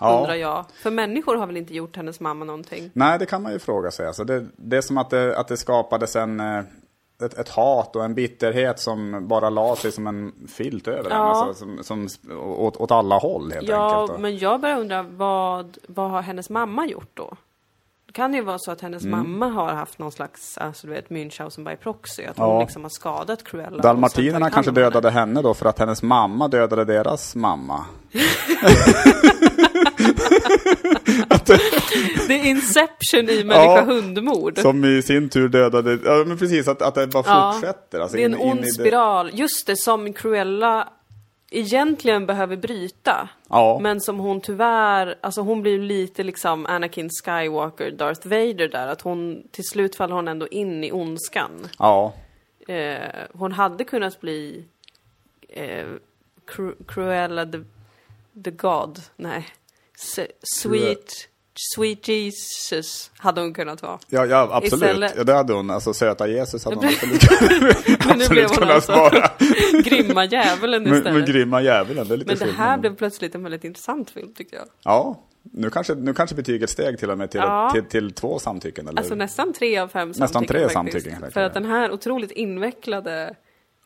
[0.00, 0.18] Ja.
[0.20, 0.64] Undrar jag.
[0.82, 2.90] För människor har väl inte gjort hennes mamma någonting?
[2.92, 4.06] Nej, det kan man ju fråga sig.
[4.06, 6.58] Alltså det, det är som att det, att det skapades en, eh,
[7.24, 11.16] ett, ett hat och en bitterhet som bara la sig som en filt över Ja.
[11.16, 11.28] henne.
[11.28, 12.08] Alltså, som, som,
[12.40, 14.20] åt, åt alla håll helt Ja, enkelt.
[14.20, 17.36] men jag börjar undra vad, vad har hennes mamma gjort då?
[18.06, 19.18] Det kan ju vara så att hennes Mm.
[19.18, 22.24] mamma har haft någon slags, alltså du vet, Münchhausen by proxy.
[22.24, 22.60] Att hon Ja.
[22.60, 23.82] liksom har skadat Cruella.
[23.82, 27.84] Dalmatinerna kanske dödade henne då för att hennes mamma dödade deras mamma.
[32.28, 33.44] Det är Inception i Ja.
[33.44, 34.58] människa-hundmord.
[34.58, 37.52] Som i sin tur dödade, ja men precis att, att det bara Ja.
[37.52, 38.00] fortsätter.
[38.00, 39.30] Alltså Det är en in- in ond det- spiral.
[39.34, 40.88] Just det, som Cruella
[41.50, 43.28] egentligen behöver bryta.
[43.48, 43.78] Ja.
[43.82, 48.86] Men som hon tyvärr, alltså hon blir lite liksom Anakin Skywalker, Darth Vader där.
[48.88, 51.68] Att hon, till slut faller hon ändå in i ondskan.
[51.78, 52.14] Ja,
[52.68, 52.98] Eh,
[53.32, 54.64] hon hade kunnat bli
[55.48, 55.86] eh,
[56.46, 57.58] Cru- Cruella the,
[58.44, 58.98] the God.
[59.16, 59.46] Nej.
[60.42, 61.28] Sweet,
[61.74, 63.98] sweet Jesus hade hon kunnat vara.
[64.08, 64.72] ja, ja absolut.
[64.82, 65.70] Istället- Ja, det hade hon.
[65.70, 67.22] Alltså söta Jesus hade hon absolut,
[68.06, 69.30] Men absolut kunnat alltså vara.
[69.82, 71.28] grymma djävulen Men, men istället.
[71.28, 74.56] grymma djävulen, det är lite Men det här blev plötsligt en väldigt intressant film tycker
[74.56, 74.66] jag.
[74.82, 77.70] Ja, nu kanske, nu kanske betyget steg till och med till, Ja.
[77.74, 81.04] till, till två samtycken, eller Alltså nästan tre av fem Nästan samtycken tre faktiskt.
[81.04, 83.34] samtycken, För att den här otroligt invecklade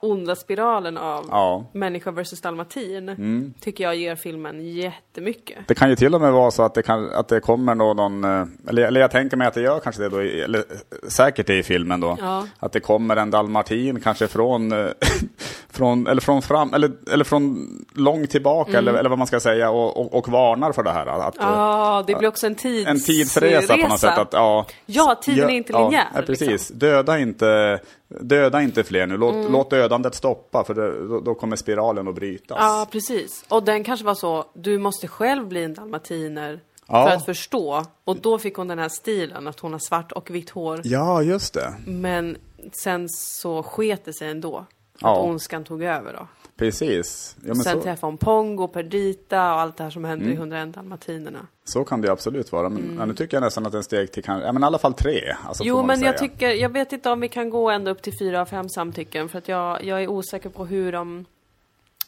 [0.02, 1.54] onda spiralen av Ja.
[1.54, 1.66] Mm.
[1.72, 5.58] människa versus dalmatin tycker jag ger filmen jättemycket.
[5.68, 8.24] Det kan ju till och med vara så att det, kan, att det kommer någon,
[8.24, 11.46] eh, eller, eller jag tänker mig att det gör kanske det då, eller eh, säkert
[11.46, 12.46] det i filmen då, Ja.
[12.58, 14.86] att det kommer en dalmatin kanske från, eh,
[15.72, 18.78] från, eller från fram, eller, eller från långt tillbaka, Mm.
[18.88, 21.06] eller, eller vad man ska säga, och, och, och varnar för det här.
[21.06, 22.90] Att, Ja, det blir också en tidsresa.
[22.90, 24.18] en tidsresa på något sätt.
[24.18, 26.48] Att, ja, Ja, tiden är inte linjär, Ja, precis.
[26.48, 26.78] liksom.
[26.78, 29.16] Döda, inte, döda inte fler nu.
[29.16, 29.52] Låt, Mm.
[29.52, 32.56] låt dödandet stoppa, för det, då, då kommer spiralen att brytas.
[32.60, 33.44] Ja, precis.
[33.48, 37.06] Och den kanske var så, du måste själv bli en dalmatiner Ja.
[37.06, 37.82] för att förstå.
[38.04, 40.80] Och då fick hon den här stilen, att hon har svart och vitt hår.
[40.84, 41.74] Ja, just det.
[41.86, 42.36] Men
[42.72, 44.66] sen så sket det sig ändå.
[45.04, 45.22] Att Ja.
[45.22, 46.26] ondskan tog över då.
[46.56, 47.36] Precis.
[47.44, 50.34] Ja, sen så, träffade hon Pongo, Perdita och allt det här som hände Mm.
[50.36, 51.46] i 101 dalmatinerna.
[51.64, 52.68] så kan det absolut vara.
[52.68, 54.78] Men ja, nu tycker jag nästan att en steg till kan, ja men i alla
[54.78, 55.36] fall tre.
[55.46, 58.12] Alltså, Jo, men jag tycker, jag vet inte om vi kan gå ända upp till
[58.18, 59.28] fyra av fem samtycken.
[59.28, 61.24] För att jag, jag är osäker på hur de,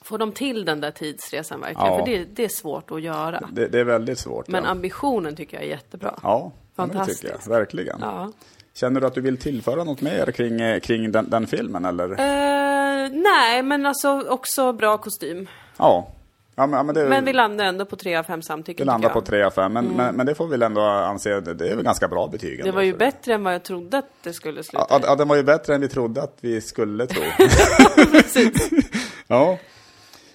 [0.02, 1.86] får de till den där tidsresan verkligen?
[1.92, 1.98] Ja.
[1.98, 3.48] För det, det är svårt att göra.
[3.52, 4.48] Det, det är väldigt svårt.
[4.48, 4.70] Men ja.
[4.70, 6.18] ambitionen tycker jag är jättebra.
[6.22, 7.46] Ja, men det tycker Fantastiskt.
[7.46, 7.54] jag.
[7.58, 7.96] Verkligen.
[8.00, 8.32] Ja.
[8.74, 12.10] Känner du att du vill tillföra något mer kring, eh, kring den, den filmen eller?
[12.10, 15.48] Eh, nej, men alltså också bra kostym.
[15.76, 16.08] Ja.
[16.56, 19.08] Ja, men, men det, Men vi landar ändå på tre av fem samtycken vi landar
[19.08, 19.24] på jag.
[19.26, 19.72] 3 av 5.
[19.72, 22.26] Men, men, men det får vi väl ändå anse, det, det är väl ganska bra
[22.26, 22.56] betyg.
[22.58, 24.86] Det ändå var ju för- bättre än vad jag trodde att det skulle sluta.
[24.90, 27.22] Ja, ja, den var ju bättre än vi trodde att vi skulle tro.
[28.12, 28.70] Precis.
[29.26, 29.58] ja.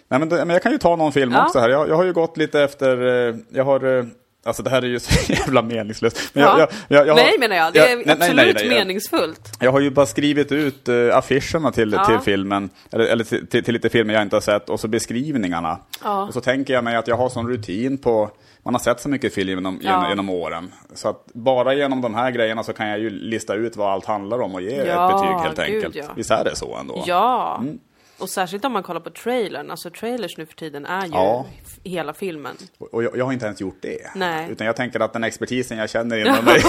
[0.08, 1.46] Nej, men, det, men jag kan ju ta någon film Ja.
[1.46, 1.70] också här.
[1.70, 4.10] Jag, jag har ju gått lite efter, eh, jag har,
[4.46, 6.18] alltså det här är ju så jävla meningslöst.
[6.34, 6.60] Men Ja.
[6.60, 8.74] jag, jag, jag, har- nej menar jag, det är nej, nej, absolut nej, nej, jag-
[8.88, 9.52] meningsfullt.
[9.60, 12.06] Jag har ju bara skrivit ut uh, affischerna till, Ja.
[12.06, 14.88] till filmen, eller, eller till, till, till lite filmer jag inte har sett, och så
[14.88, 15.78] beskrivningarna.
[16.04, 16.24] Ja.
[16.28, 18.30] Och så tänker jag mig att jag har sån rutin på,
[18.64, 19.50] man har sett så mycket film
[19.82, 20.72] genom, genom, åren.
[20.94, 24.06] Så att bara genom de här grejerna så kan jag ju lista ut vad allt
[24.06, 26.10] handlar om och ge ett betyg helt gud, enkelt.
[26.16, 27.04] Visst är det så ändå?
[27.08, 27.58] Ja.
[27.62, 27.80] Mm.
[28.20, 29.72] Och särskilt om man kollar på trailern.
[29.72, 31.46] Alltså trailers nu för tiden är ju Ja.
[31.84, 32.56] hela filmen.
[32.92, 33.98] Och jag, jag har inte ens gjort det.
[34.16, 34.48] Nej.
[34.52, 36.62] Utan jag tänker att den expertisen jag känner inom mig,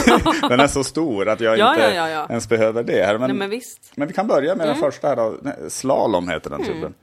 [0.49, 3.07] den är så stor att jag Ja, inte ja, ens behöver det.
[3.07, 3.19] Här.
[3.19, 3.93] Men, Nej men visst.
[3.95, 4.81] Men vi kan börja med Mm.
[4.81, 5.37] den första här då.
[5.69, 6.95] Slalom heter den typen.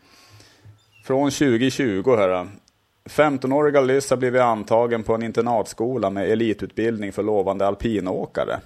[1.04, 2.30] Från 2020 här.
[2.30, 2.48] då.
[3.10, 8.60] 15-åriga Lyss har blivit antagen på en internatskola med elitutbildning för lovande alpinåkare.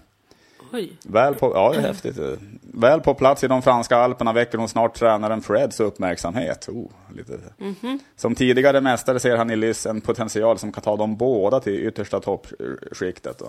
[0.73, 0.97] Oj.
[1.03, 2.17] Väl på, ja, det är häftigt.
[2.61, 6.69] Väl på plats i de franska alperna väcker hon snart tränaren Freds uppmärksamhet.
[6.69, 7.39] Oh, lite.
[8.15, 11.87] Som tidigare mästare ser han i Lyss en potential som kan ta dem båda till
[11.87, 13.41] yttersta toppskiktet.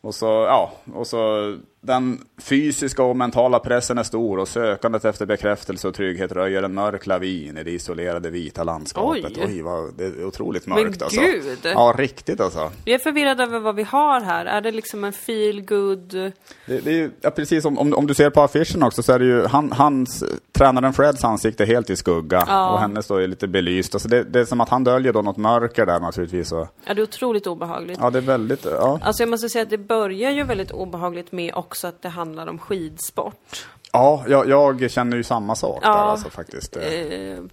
[0.00, 5.26] Och så, ja, och så den fysiska och mentala pressen är stor och sökandet efter
[5.26, 9.32] bekräftelse och trygghet röjer en mörk lavin i det isolerade vita landskapet.
[9.36, 9.44] Oj.
[9.46, 11.20] Oj, vad, det är otroligt Men mörkt alltså.
[11.20, 11.58] gud!
[11.62, 12.70] Ja, riktigt alltså.
[12.84, 14.46] Vi är förvirrade över vad vi har här.
[14.46, 16.32] Är det liksom en feel good Det,
[16.66, 19.18] det är ju, ja, precis om, om, om du ser på affischen också så är
[19.18, 22.70] det ju han, hans, tränaren Freds ansikte helt i skugga Ja.
[22.72, 23.94] och hennes då är lite belyst.
[23.94, 26.52] Alltså det, det är som att han döljer då något mörker där naturligtvis.
[26.52, 27.98] Och, Ja, det är otroligt obehagligt.
[28.00, 28.98] ja, det är väldigt, ja.
[29.02, 32.46] Alltså jag måste säga att det börjar ju väldigt obehagligt med också att det handlar
[32.46, 33.66] om skidsport.
[33.92, 35.88] Ja, jag, jag känner ju samma sak Ja.
[35.88, 36.76] där alltså faktiskt.
[36.76, 36.82] Eh,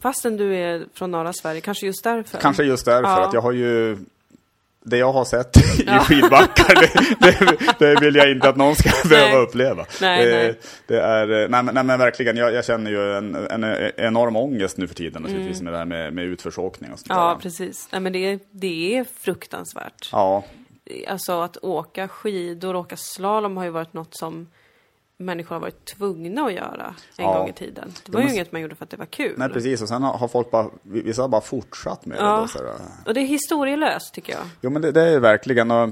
[0.01, 2.38] fastän du är från norra Sverige, kanske just därför.
[2.38, 3.28] Kanske just därför Ja.
[3.28, 3.97] att jag har ju
[4.88, 7.39] det jag har sett i skidbackar, det,
[7.80, 9.86] det, det vill jag inte att någon ska behöva uppleva.
[10.01, 10.60] Nej, Eh, nej.
[10.88, 14.78] Det är, eh, nej, nej men verkligen, jag, jag känner ju en, en enorm ångest
[14.78, 17.23] nu för tiden naturligtvis med det här med, med utförsåkning och sånt Mm.
[17.23, 17.36] Ja, där.
[17.41, 17.88] precis.
[17.91, 20.10] Nej, men det, är- det är fruktansvärt.
[20.12, 20.43] Ja,
[21.08, 24.48] Alltså att åka skidor, åka slalom har ju varit något som
[25.17, 27.38] människor har varit tvungna att göra en Ja.
[27.38, 27.93] gång i tiden.
[28.06, 29.34] Det var ju inget man gjorde för att det var kul.
[29.38, 29.82] nej precis.
[29.82, 32.24] Och sen har folk bara, vissa har bara fortsatt med det.
[32.24, 32.38] Ja.
[32.41, 32.76] Då, så där.
[33.06, 34.43] Och det är historielöst tycker jag.
[34.62, 35.89] Jo men det, det är verkligen och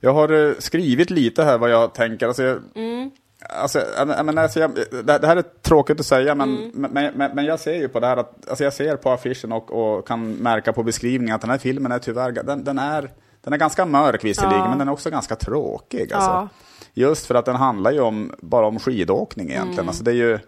[0.00, 2.26] Jag har eh, skrivit lite här vad jag tänker.
[2.26, 3.10] Alltså, jag, Mm.
[3.48, 6.70] alltså, jag, men- alltså, jag, det, det här är tråkigt att säga men, Mm.
[6.92, 9.52] men, men, men jag ser ju på det här att, alltså jag ser på affischen
[9.52, 13.10] och, och kan märka på beskrivningen att den här filmen är tyvärr, den, den är,
[13.44, 14.68] den är ganska mörk visserligen Ja.
[14.68, 16.12] men den är också ganska tråkig.
[16.12, 16.30] Alltså.
[16.30, 16.48] Ja.
[16.94, 19.78] Just för att den handlar ju om, bara om skidåkning egentligen.
[19.78, 19.88] Mm.
[19.88, 20.38] Alltså det är ju,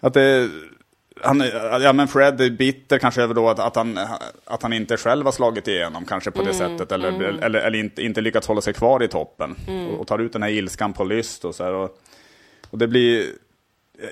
[0.00, 0.48] att det,
[1.22, 1.42] han,
[1.82, 3.98] ja men Fred är bitter kanske över då att, att, han,
[4.44, 6.92] att han inte själv har slagit igenom kanske på det Mm, sättet.
[6.92, 9.56] Eller, eller, eller inte, inte lyckats hålla sig kvar i toppen.
[9.92, 11.72] Och, och tar ut den här ilskan på lyst och så här.
[11.72, 11.98] Och,
[12.70, 13.24] och det blir,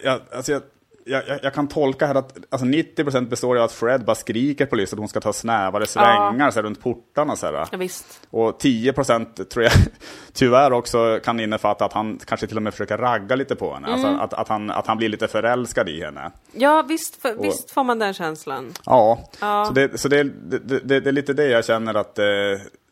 [0.05, 0.63] jag, alltså jag,
[1.07, 4.67] jag, jag- jag kan tolka här att alltså 90% består av att Fred bara skriker
[4.67, 7.37] på lyst att hon ska ta snävare svängar så här, runt portarna.
[7.37, 7.53] Så här.
[7.73, 8.21] Ja, visst.
[8.31, 9.73] Och 10% tror jag
[10.33, 13.89] tyvärr också kan innefatta att han kanske till och med försöker ragga lite på henne.
[13.89, 14.05] Mm.
[14.05, 16.31] Alltså att, att, han, att han blir lite förälskad i henne.
[16.53, 18.73] Ja, visst, för, visst får man den känslan.
[18.87, 19.65] Ja, Ja.
[19.65, 22.25] så, det, så det, det, det, det är lite det jag känner att eh,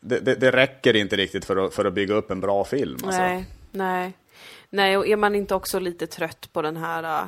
[0.00, 2.98] det, det, det räcker inte riktigt för att, för att bygga upp en bra film.
[3.04, 3.20] Alltså.
[3.20, 4.12] Nej, nej.
[4.70, 7.24] Nej, och är man inte också lite trött på den här...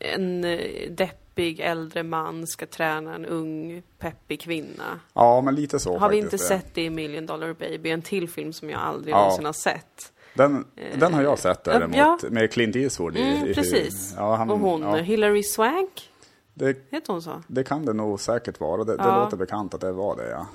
[0.00, 5.00] en äh, deppig äldre man ska träna en ung, peppig kvinna.
[5.14, 6.38] Ja, men lite så Har vi inte det.
[6.38, 7.90] sett det i Million Dollar Baby?
[7.90, 9.18] En till film som jag aldrig Ja.
[9.18, 10.12] någonsin har sett.
[10.34, 10.64] Den,
[10.98, 12.18] den har jag sett däremot, ja.
[12.30, 13.16] med Clint Eastwood.
[13.16, 14.14] I, Mm, i, precis.
[14.16, 16.10] Ja, han, och hon, ja, Hilary Swank,
[16.54, 17.42] det, heter hon så?
[17.46, 18.84] det kan det nog säkert vara.
[18.84, 19.24] Det, det Ja.
[19.24, 20.46] låter bekant att det var det, ja.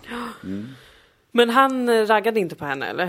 [1.32, 3.06] Men han äh, raggade inte på henne, eller?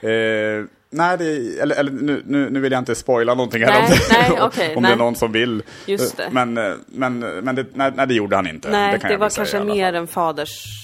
[0.00, 3.82] Eh, nej, det, eller, eller nu, nu, nu vill jag inte spoila någonting här Nej,
[3.82, 4.90] om, det, nej, okej, om nej.
[4.90, 5.62] det är någon som vill.
[5.86, 6.28] Just det.
[6.32, 8.70] Men, eh, men, men det, nej, nej, det gjorde han inte.
[8.70, 10.82] Nej, det, jag var säga kanske alla mer en faders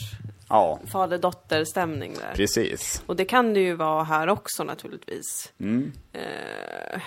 [0.48, 2.34] Ja, fader-dotter-stämning där.
[2.34, 3.02] precis.
[3.06, 5.52] Och det kan det ju vara här också naturligtvis.
[5.60, 5.92] Mm.
[6.12, 7.00] Eh,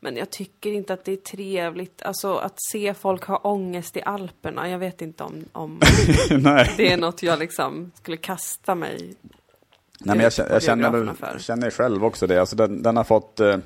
[0.00, 4.02] men jag tycker inte att det är trevligt, alltså att se folk ha ångest i
[4.02, 4.68] Alperna.
[4.68, 5.80] Jag vet inte om, om
[6.76, 9.14] det är något jag liksom skulle kasta mig
[10.00, 12.38] Nej, men jag, på jag känner, känner själv också det.
[12.40, 13.40] Alltså den, den har fått...
[13.40, 13.56] Eh,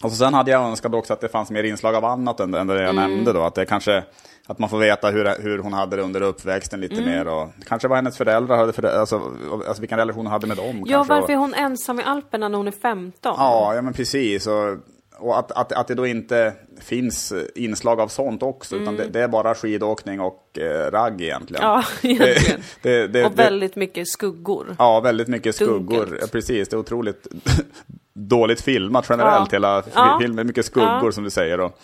[0.00, 2.66] alltså sen hade jag önskat också att det fanns mer inslag av annat än, än
[2.66, 2.96] det jag Mm.
[3.10, 3.42] nämnde då.
[3.42, 4.04] Att det kanske...
[4.46, 7.04] Att man får veta hur, hur hon hade det under uppväxten lite Mm.
[7.06, 7.28] mer.
[7.28, 9.20] Och kanske vad hennes föräldrar hade, för, alltså,
[9.68, 10.84] alltså vilken relation hon hade med dem.
[10.86, 11.14] Ja, kanske.
[11.14, 13.34] varför är hon ensam i Alperna när hon är 15?
[13.38, 14.46] ja, ja, men precis.
[14.46, 14.78] Och,
[15.18, 18.76] och att, att, att det då inte finns inslag av sånt också.
[18.76, 21.64] Utan det, det är bara skidåkning och eh, ragg egentligen.
[21.64, 21.74] Mm.
[21.76, 22.60] Ja, egentligen.
[22.82, 24.76] Det, det, Och väldigt mycket skuggor.
[24.78, 26.06] Ja, väldigt mycket skuggor.
[26.06, 26.32] Dunkelt.
[26.32, 27.26] Precis, det är otroligt
[28.14, 29.52] dåligt filmat generellt.
[29.52, 29.56] Ja.
[29.56, 30.18] Hela Ja.
[30.20, 31.12] filmen, mycket skuggor Ja.
[31.12, 31.60] som du säger.
[31.60, 31.78] Och,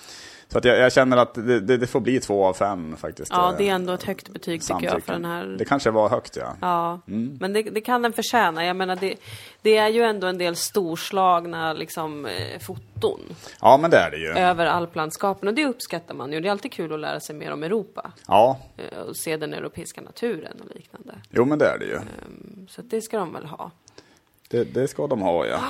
[0.52, 3.30] så att jag, jag känner att det, det, det får bli två av fem faktiskt.
[3.34, 5.44] Ja, eh, det är ändå ett högt betyg tycker jag för den här.
[5.58, 6.54] Det kanske var högt ja.
[6.60, 7.36] Ja, Mm.
[7.40, 8.64] men det, det kan den förtjäna.
[8.64, 9.14] Jag menar, det,
[9.62, 13.20] det är ju ändå en del storslagna liksom, eh, foton
[13.60, 14.28] Ja, men det är det ju.
[14.28, 16.40] över alplandskapen och det uppskattar man ju.
[16.40, 19.54] Det är alltid kul att lära sig mer om Europa Ja, eh, och se den
[19.54, 21.14] europeiska naturen och liknande.
[21.30, 21.98] jo men det är det ju.
[22.68, 23.70] Så att det ska de väl ha.
[24.48, 25.60] Det, det ska de ha ja.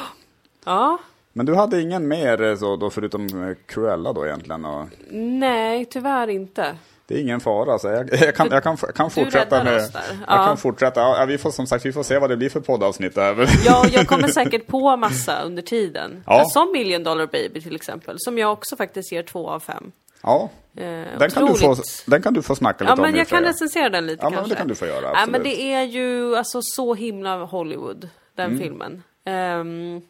[0.65, 0.99] Ja,
[1.33, 4.65] Men du hade ingen mer eh, så då förutom eh, Cruella då egentligen?
[4.65, 6.77] Och nej, tyvärr inte.
[7.07, 9.73] det är ingen fara, så jag, jag, kan, jag, kan, jag kan fortsätta med...
[9.75, 9.81] där.
[9.83, 9.91] Jag
[10.27, 10.47] Ja.
[10.47, 11.01] kan fortsätta.
[11.01, 13.49] Ja, vi får som sagt, vi får se vad det blir för poddavsnitt där.
[13.65, 16.23] Ja, jag kommer säkert på massa under tiden.
[16.27, 16.45] Ja.
[16.45, 19.93] Som Million Dollar Baby till exempel, som jag också faktiskt ger två av fem.
[20.23, 23.01] Ja, Eh, den kan, du få, den kan du få snacka lite Ja, om.
[23.11, 24.55] men jag kan recensera den lite Ja, men kanske.
[24.55, 28.47] det kan du få göra, Nej, men det är ju alltså så himla Hollywood, den
[28.51, 28.59] Mm.
[28.61, 29.03] filmen.
[29.25, 30.01] Ehm,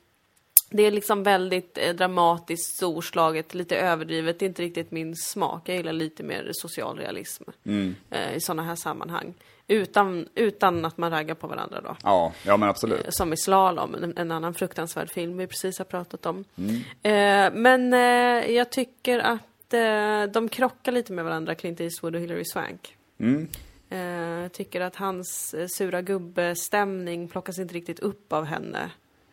[0.70, 4.38] det är liksom väldigt eh, dramatiskt, storslaget, lite överdrivet.
[4.38, 5.68] Det är inte riktigt min smak.
[5.68, 7.94] Jag gillar lite mer social realism Mm.
[8.10, 9.34] eh, i sådana här sammanhang.
[9.68, 11.96] Utan, utan att man raggar på varandra då.
[12.02, 13.06] Ja, ja men absolut.
[13.08, 16.44] Som i Slalom, en, en annan fruktansvärd film vi precis har pratat om.
[16.58, 16.74] Mm.
[17.02, 22.20] Eh, men eh, jag tycker att eh, de krockar lite med varandra, Clint Eastwood och
[22.20, 22.96] Hilary Swank.
[23.18, 23.48] Mm.
[23.90, 23.98] Eh,
[24.42, 28.90] Jag tycker att hans eh, sura gubbe-stämning plockas inte riktigt upp av henne.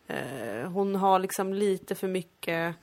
[0.08, 2.76] Eh, Hon har liksom lite för mycket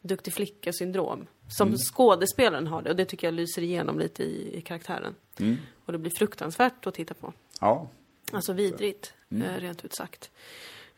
[0.00, 1.26] duktig flicka-syndrom.
[1.48, 1.78] Som Mm.
[1.78, 5.14] skådespelaren har det och det tycker jag lyser igenom lite i, i karaktären.
[5.40, 5.56] Mm.
[5.86, 7.32] Och det blir fruktansvärt att titta på.
[7.60, 7.88] Ja,
[8.32, 9.42] Alltså vidrigt, Mm.
[9.48, 10.30] eh, rent ut sagt.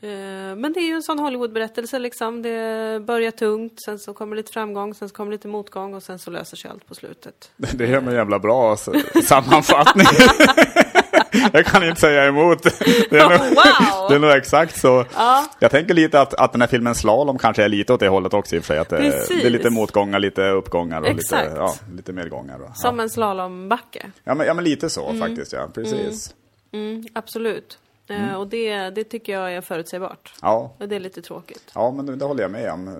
[0.01, 0.09] Eh,
[0.57, 2.42] Men det är ju en sån Hollywood-berättelse liksom.
[2.42, 6.18] Det börjar tungt, sen så kommer lite framgång, sen så kommer lite motgång och sen
[6.18, 7.51] så löser sig allt på slutet.
[7.57, 8.88] det är en jävla bra s-
[9.29, 10.07] sammanfattning.
[11.53, 12.62] jag kan inte säga emot.
[13.11, 14.09] Det är nog, Wow!
[14.09, 15.05] det är nog exakt så.
[15.14, 15.47] Ja.
[15.59, 18.35] Jag tänker lite att, att den här filmen Slalom kanske är lite åt det hållet
[18.35, 18.79] också i och för sig.
[18.79, 19.29] Att det, Precis.
[19.42, 22.59] det är lite motgångar, lite uppgångar och lite, ja, lite medgångar.
[22.62, 23.03] Och, Som ja.
[23.03, 24.11] en slalombacke.
[24.25, 25.68] Ja, men, ja, men lite så faktiskt, ja.
[25.75, 26.35] Precis.
[26.73, 27.79] Mm, absolut.
[28.09, 30.35] Eh, Och det, det tycker jag är förutsägbart.
[30.42, 30.75] Ja.
[30.79, 31.71] Och det är lite tråkigt.
[31.75, 32.97] ja, men det, håller jag med om.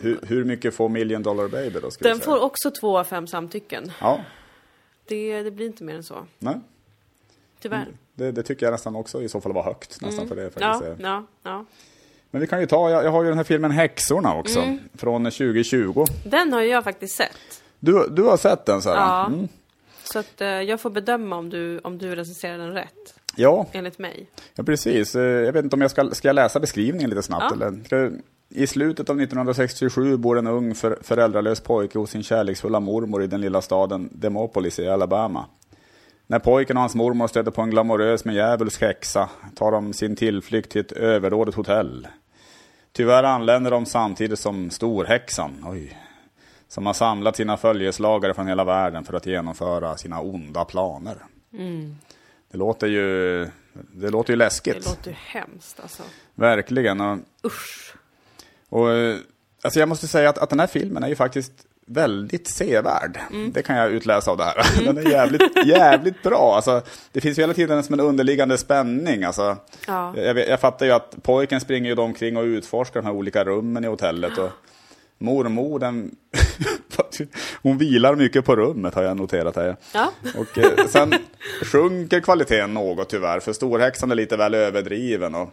[0.00, 1.90] Hur, hur mycket får Million Dollar Baby då?
[2.00, 3.92] Den får också två av fem samtycken.
[4.00, 4.20] Ja,
[5.08, 6.16] Det, det blir inte mer än så.
[6.38, 6.60] nej.
[7.62, 7.86] Tyvärr.
[8.14, 10.00] Det, det tycker jag nästan också i så fall var högt.
[10.00, 11.00] Nästan för det Ja, faktiskt.
[11.02, 11.64] ja, ja.
[12.30, 14.60] Men vi kan ju ta, jag, jag har ju den här filmen Häxorna också.
[14.60, 14.78] Mm.
[14.94, 16.04] Från 2020.
[16.24, 17.62] Den har jag faktiskt sett.
[17.80, 18.94] Du, du har sett den Sara?
[18.96, 19.26] Ja.
[19.26, 19.48] Mm.
[20.04, 23.14] Så att eh, jag får bedöma om du, om du recenserar den rätt.
[23.36, 24.26] Ja, Enligt mig.
[24.54, 25.14] ja, precis.
[25.14, 27.54] Eh, Jag vet inte om jag ska, ska jag läsa beskrivningen lite snabbt?
[27.60, 27.66] Ja.
[27.90, 28.12] Eller?
[28.48, 33.26] I slutet av 1967 bor en ung för, föräldralös pojke hos sin kärleksfulla mormor i
[33.26, 35.46] den lilla staden Demopolis i Alabama.
[36.32, 40.16] När pojken och hans mormor stöter på en glamorös men djävulsk häxa tar de sin
[40.16, 42.08] tillflykt till ett överdådigt hotell.
[42.92, 45.98] Tyvärr anländer de samtidigt som storhäxan, oj,
[46.68, 51.16] som har samlat sina följeslagare från hela världen för att genomföra sina onda planer.
[52.50, 53.38] Det låter ju,
[53.72, 54.86] det låter ju Det läskigt.
[54.86, 56.02] låter ju hemskt alltså.
[56.34, 57.00] Verkligen.
[57.00, 57.94] Och, Usch.
[58.68, 59.16] och, eh,
[59.62, 61.52] alltså jag måste säga att, att den här filmen är ju faktiskt
[61.92, 63.18] väldigt sevärd.
[63.30, 63.52] Mm.
[63.52, 64.84] Det kan jag utläsa av det här.
[64.84, 66.52] Den är jävligt, jävligt bra.
[66.56, 69.24] Alltså, det finns ju hela tiden som en underliggande spänning.
[69.24, 70.14] Alltså, Ja.
[70.16, 73.84] jag, jag fattar ju att pojken springer ju omkring och utforskar de här olika rummen
[73.84, 74.38] i hotellet.
[74.38, 74.50] Och
[75.18, 76.10] mormor, den,
[77.62, 79.76] hon vilar mycket på rummet har jag noterat här.
[79.94, 80.12] Ja.
[80.38, 81.14] Och eh, sen
[81.62, 85.48] sjunker kvaliteten något tyvärr, för storhäxan är lite väl överdriven och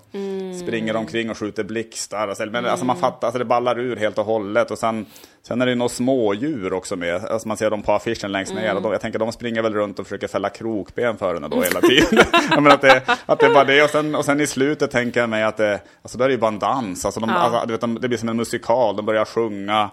[0.63, 2.27] springer omkring och skjuter blixtar.
[2.27, 4.71] Alltså, men alltså man fattar, alltså det ballar ur helt och hållet.
[4.71, 5.05] Och sen,
[5.47, 8.73] sen är det några smådjur också med, alltså man ser dem på affischen längst ner.
[8.73, 11.81] De, jag tänker de springer väl runt och försöker fälla krokben för henne då hela
[11.81, 12.25] tiden.
[12.63, 13.83] menar att, det, att det bara det.
[13.83, 16.33] Och sen, och sen i slutet tänker jag mig att det, alltså då är det
[16.33, 17.05] ju bara en dans.
[17.05, 17.35] Alltså, de, Ja.
[17.35, 19.89] alltså, du vet, de, det blir som en musikal, de börjar sjunga.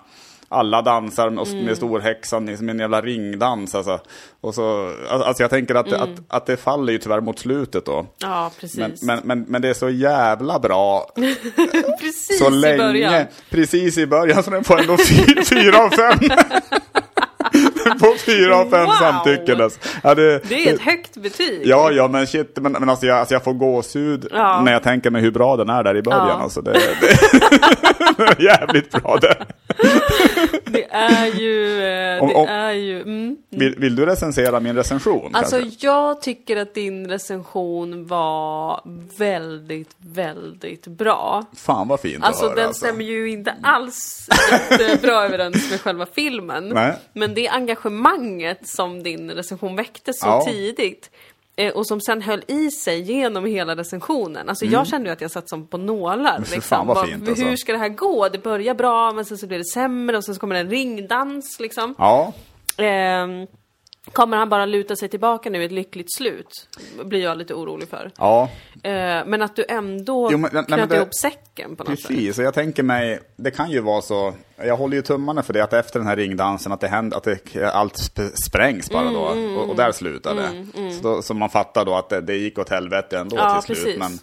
[0.49, 1.64] Alla dansar med, Mm.
[1.64, 3.74] med storhäxan i som en jävla ringdans.
[3.74, 4.01] Alltså.
[4.40, 6.01] Och så, alltså jag tänker att, Mm.
[6.01, 8.07] att, att det faller ju tyvärr mot slutet då.
[8.18, 8.78] Ja, precis.
[8.78, 11.11] Men, men, men, men det är så jävla bra
[12.01, 13.24] precis så i länge, början.
[13.51, 16.18] precis i början, så den får ändå fy- fyra av fem.
[18.01, 18.93] Får fyra av fem Wow.
[18.93, 19.61] samtycken.
[19.61, 19.80] Alltså.
[20.03, 21.61] Ja, det, Det är ett högt betyg.
[21.64, 24.61] Ja, ja, men shit, men, men alltså, jag, alltså jag får gåshud Ja.
[24.64, 26.28] när jag tänker mig hur bra den är där i början.
[26.28, 26.34] Ja.
[26.43, 29.37] Alltså, det, det, jävligt bra det.
[30.64, 31.82] Det är ju...
[31.82, 33.37] eh, Om- det om- är ju mm.
[33.51, 35.30] Vill, vill du recensera min recension?
[35.34, 35.87] Alltså kanske?
[35.87, 38.80] jag tycker att din recension var
[39.18, 41.45] väldigt, väldigt bra.
[41.57, 42.61] Fan vad fint Alltså att höra.
[42.61, 42.84] den alltså.
[42.87, 44.28] stämmer ju inte alls
[45.03, 46.68] bra överens med själva filmen.
[46.68, 46.93] Nej.
[47.12, 47.47] Men det
[47.85, 50.43] engagemanget som din recension väckte så Ja.
[50.47, 51.11] tidigt
[51.57, 54.49] eh, och som sen höll i sig genom hela recensionen.
[54.49, 56.39] Alltså jag kände ju att jag satt som på nålar.
[56.39, 56.53] Liksom.
[56.55, 56.62] Mm.
[56.62, 57.57] fan vad fint, Hur alltså.
[57.57, 58.29] ska det här gå?
[58.29, 60.70] Det börjar bra men sen så blir det sämre och sen så kommer det en
[60.70, 61.95] ringdans liksom.
[61.99, 62.33] Ja,
[62.79, 63.47] Ehm,
[64.13, 66.69] kommer han bara luta sig tillbaka nu i ett lyckligt slut?
[67.05, 68.11] Blir jag lite orolig för.
[68.19, 68.49] ja,
[68.83, 68.93] Eh,
[69.27, 72.09] men att du ändå Jo, men- nej, knöt det- ihop säcken på något sätt.
[72.09, 72.39] precis.
[72.39, 75.65] Och jag tänker mig, det kan ju vara så, jag håller ju tummarna för det,
[75.65, 79.29] att efter den här ringdansen, att det händer, att det, allt sp- sprängs bara då.
[79.29, 80.67] Mm, och, och där slutar det.
[80.93, 83.77] Så, då, så man fattar då att det, det gick åt helvete ändå Ja, till
[83.77, 83.85] slut.
[83.85, 83.99] precis.
[83.99, 84.19] Men,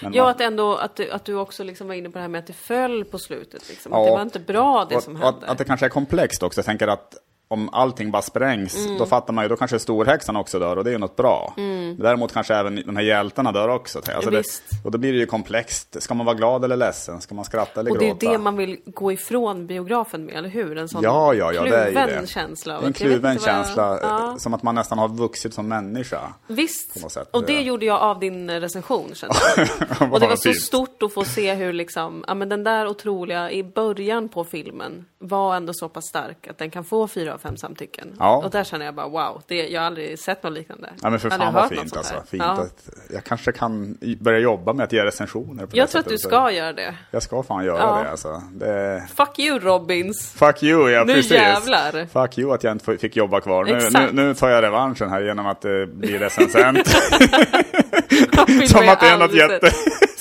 [0.00, 2.22] men Ja, man- att, ändå, att, du, att du också liksom var inne på det
[2.22, 3.68] här med att det föll på slutet.
[3.68, 3.92] Liksom.
[3.92, 4.00] Ja.
[4.00, 5.28] Att det var inte bra det Och- som hände.
[5.28, 6.58] Att, att det kanske är komplext också.
[6.58, 7.14] Jag tänker att
[7.48, 8.98] om allting bara sprängs, Mm.
[8.98, 11.54] då fattar man ju, då kanske storhäxan också dör och det är ju något bra.
[11.98, 13.98] Däremot kanske även de här hjältarna dör också.
[13.98, 14.84] Alltså det, Mm.
[14.84, 16.02] Och då blir det ju komplext.
[16.02, 17.20] Ska man vara glad eller ledsen?
[17.20, 18.26] Ska man skratta eller Och det är gråta?
[18.26, 20.78] ju det man vill gå ifrån biografen med, eller hur?
[20.78, 22.26] En sån Ja, ja, ja, det är kluven det.
[22.26, 22.74] känsla.
[22.76, 24.30] av Det är en vet kluven känsla, Ja.
[24.30, 26.20] eh, som att man nästan har vuxit som människa.
[26.46, 27.28] Visst, sätt.
[27.30, 27.60] och det Ja.
[27.60, 29.68] gjorde jag av din recension kände jag.
[30.12, 30.62] Och det var så fint.
[30.62, 35.04] stort att få se hur liksom, ja men den där otroliga i början på filmen
[35.18, 38.16] var ändå så pass stark att den kan få fyra av fem samtycken.
[38.18, 38.36] Ja.
[38.36, 40.90] Och där känner jag bara wow, det, jag har aldrig sett något liknande.
[41.02, 42.14] Ja men för fan vad fint alltså.
[42.30, 42.52] Fint Ja.
[42.52, 45.66] att, jag kanske kan börja jobba med att ge recensioner.
[45.66, 46.94] På Jag tror att du ska göra det.
[47.10, 48.02] Jag ska fan göra Ja.
[48.02, 48.42] det alltså.
[48.52, 49.08] Det...
[49.16, 50.32] Fuck you Robins!
[50.32, 51.32] Fuck you, ja Nu precis.
[51.32, 52.06] jävlar.
[52.06, 53.64] Fuck you att jag inte fick jobba kvar.
[53.64, 56.86] Nu, nu, nu tar jag revanschen här genom att uh, bli recensent.
[58.68, 59.70] Som att det är något jätte.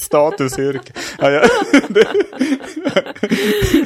[0.05, 0.93] Statusyrke.
[1.19, 1.41] Ja, jag,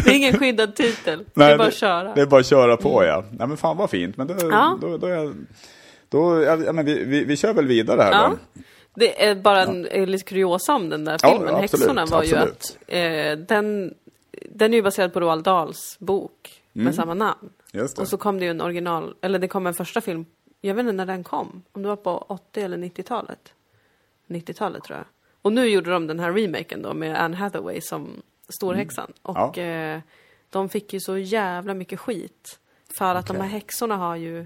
[0.03, 1.25] Det är ingen skyddad titel.
[1.33, 2.13] det är bara att köra.
[2.15, 3.23] Det är bara att köra på ja.
[3.31, 4.17] Nej men fan vad fint.
[4.17, 4.77] Men då, Ja.
[4.81, 5.33] då, då, är
[6.09, 8.29] då ja, ja, men vi, vi, vi kör väl vidare här Ja.
[8.29, 8.61] då.
[8.95, 10.05] Det är bara en ja.
[10.05, 12.53] lite kuriosa om den där Ja, filmen, ja, absolut, Häxorna, var ju absolut.
[12.53, 13.93] att eh, den,
[14.51, 17.39] den är ju baserad på Roald Dahls bok med samma namn.
[17.41, 17.53] Mm.
[17.83, 18.01] Just det.
[18.01, 20.25] Och så kom det ju en original, eller det kom en första film,
[20.61, 23.53] jag vet inte när den kom, om det var på 80 eller 90-talet.
[24.27, 25.05] 90-talet tror jag.
[25.49, 29.13] Och nu gjorde de den här remaken då med Anne Hathaway som Storhäxan.
[29.21, 29.69] Och Mm.
[29.69, 29.95] Ja.
[29.95, 30.01] eh,
[30.49, 32.59] de fick ju så jävla mycket skit.
[32.97, 33.41] För att de Okej.
[33.47, 34.39] här häxorna har ju,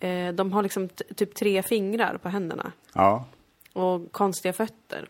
[0.00, 3.24] eh, de har liksom typ tre fingrar på händerna Ja.
[3.72, 5.08] och konstiga fötter.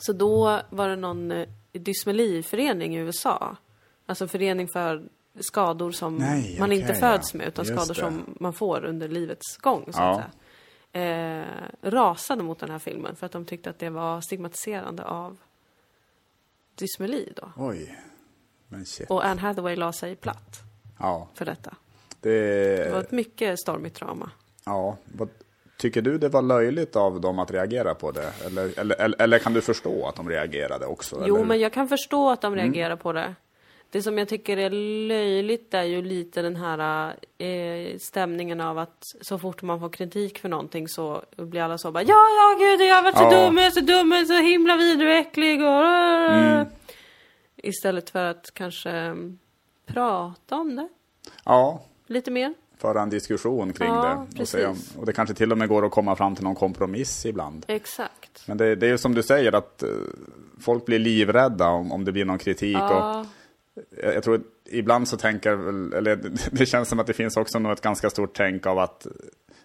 [0.00, 3.56] Så då var det någon eh, dysmeliförening i USA.
[4.06, 5.02] Alltså förening för
[5.40, 7.38] skador som Nej, man inte okej, föds ja.
[7.38, 8.00] med utan Just skador det.
[8.00, 9.84] som man får under livets gång.
[9.92, 10.10] Så Ja.
[10.10, 10.30] att säga.
[10.92, 11.44] Eh,
[11.82, 15.36] rasade mot den här filmen för att de tyckte att det var stigmatiserande av
[16.74, 17.52] dysmeli då.
[17.56, 17.98] Oj.
[18.68, 19.10] Men shit.
[19.10, 20.60] Och Anne Hathaway la sig platt
[20.98, 21.28] Ja.
[21.34, 21.74] för detta.
[22.20, 24.30] Det, Det var ett mycket stormigt drama.
[24.64, 24.96] ja.
[25.04, 25.28] Vad,
[25.78, 28.32] tycker du det var löjligt av dem att reagera på det?
[28.46, 31.24] Eller, eller, eller, eller kan du förstå att de reagerade också?
[31.26, 32.64] Jo, men jag kan förstå att de Mm.
[32.64, 33.34] reagerar på det.
[33.92, 34.70] Det som jag tycker är
[35.08, 40.38] löjligt är ju lite den här eh, stämningen av att så fort man får kritik
[40.38, 43.44] för någonting så blir alla så bara Ja, ja, gud, jag har varit så Ja.
[43.46, 45.84] dum, jag är så dum, jag är så himla vidrig och äcklig och...
[46.32, 46.66] Mm.
[47.56, 49.38] Istället för att kanske mm,
[49.86, 50.88] prata om det
[51.44, 52.54] Ja, lite mer.
[52.78, 54.42] föra en diskussion kring Ja, det.
[54.42, 56.54] Och, se om, och det kanske till och med går att komma fram till någon
[56.54, 57.64] kompromiss ibland.
[57.68, 58.44] Exakt.
[58.48, 59.88] Men det, det är ju som du säger att eh,
[60.60, 62.76] folk blir livrädda om, om det blir någon kritik.
[62.76, 63.26] Och Ja, jag,
[64.02, 66.18] jag tror att ibland så tänker väl, eller
[66.50, 69.06] det känns som att det finns också nog ett ganska stort tänk av att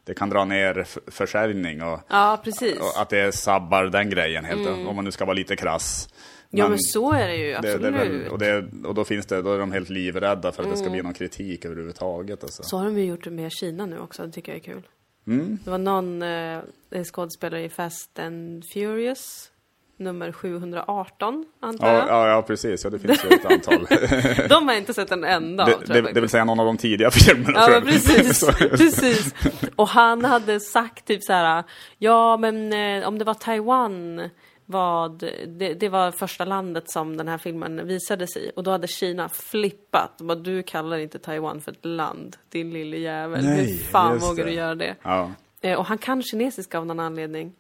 [0.04, 2.44] det kan dra ner försäljning och, ja
[2.80, 6.10] och att det sabbar den grejen helt om man nu ska vara lite krass.
[6.50, 7.82] Ja, men så är det ju det, absolut.
[7.82, 10.64] det är väl, och, det, och då finns det, då är de helt livrädda för
[10.64, 12.44] att det ska bli någon kritik överhuvudtaget.
[12.44, 12.64] Alltså.
[12.64, 14.88] Så har de ju gjort det med Kina nu också, det tycker jag är kul.
[15.28, 15.58] Mm.
[15.64, 19.52] Det var någon eh, skådespelare i Fast and Furious,
[19.98, 22.08] nummer 718, antar Ja, jag.
[22.08, 22.84] ja, ja, precis.
[22.84, 23.86] Ja, det finns ju ett antal.
[24.50, 26.78] De har jag inte sett en enda det, det, det vill säga någon av de
[26.78, 27.60] tidiga filmerna.
[27.70, 28.46] Ja, precis.
[28.58, 29.34] Precis.
[29.76, 31.64] Och han hade sagt typ så här,
[31.98, 34.30] ja men eh, om det var Taiwan
[34.70, 38.52] vad, det, det var första landet som den här filmen visades i.
[38.56, 40.12] Och då hade Kina flippat.
[40.20, 43.46] Vad du kallar inte Taiwan för ett land, din lille jävel.
[43.46, 44.50] Nej, Hur fan vågar det.
[44.52, 44.96] du göra det?
[45.04, 45.32] Ja.
[45.62, 47.54] Eh, och han kan kinesiska av någon anledning.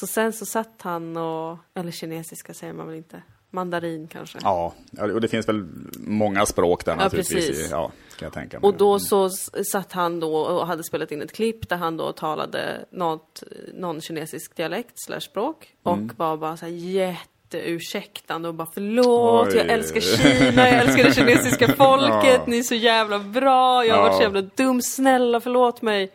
[0.00, 4.38] Så sen så satt han och, eller kinesiska säger man väl inte, mandarin kanske.
[4.42, 5.64] Ja, ja, och det finns väl
[5.98, 7.46] många språk där Ja, naturligtvis.
[7.48, 7.70] precis.
[7.70, 8.68] Ja, kan jag tänka mig.
[8.68, 11.96] Och då så s- satt han då och hade spelat in ett klipp där han
[11.96, 13.42] då talade något,
[13.74, 16.10] någon kinesisk dialekt slash språk och Mm.
[16.16, 19.56] var bara så här jätteursäktande och bara förlåt, Oj.
[19.56, 22.44] jag älskar Kina, jag älskar det kinesiska folket, Ja.
[22.46, 24.26] ni är så jävla bra, jag har varit så Ja.
[24.26, 24.36] Mm.
[24.36, 26.10] jävla dum, snälla förlåt mig.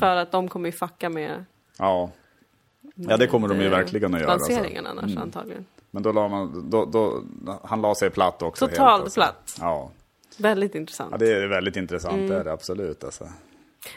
[0.00, 1.44] För att de kommer ju fucka med
[1.78, 2.10] Ja.
[3.08, 4.32] Ja, det kommer de ju verkligen att göra.
[4.32, 4.52] alltså.
[4.52, 5.66] lanseringen annars antagligen.
[5.90, 7.22] Men då la man, då, då,
[7.64, 8.68] han la sig platt också.
[8.68, 9.56] Totalt platt.
[9.60, 9.90] Ja.
[10.38, 11.10] Väldigt intressant.
[11.12, 12.28] ja, det är väldigt intressant, Mm.
[12.28, 13.04] det är det absolut.
[13.04, 13.28] Alltså.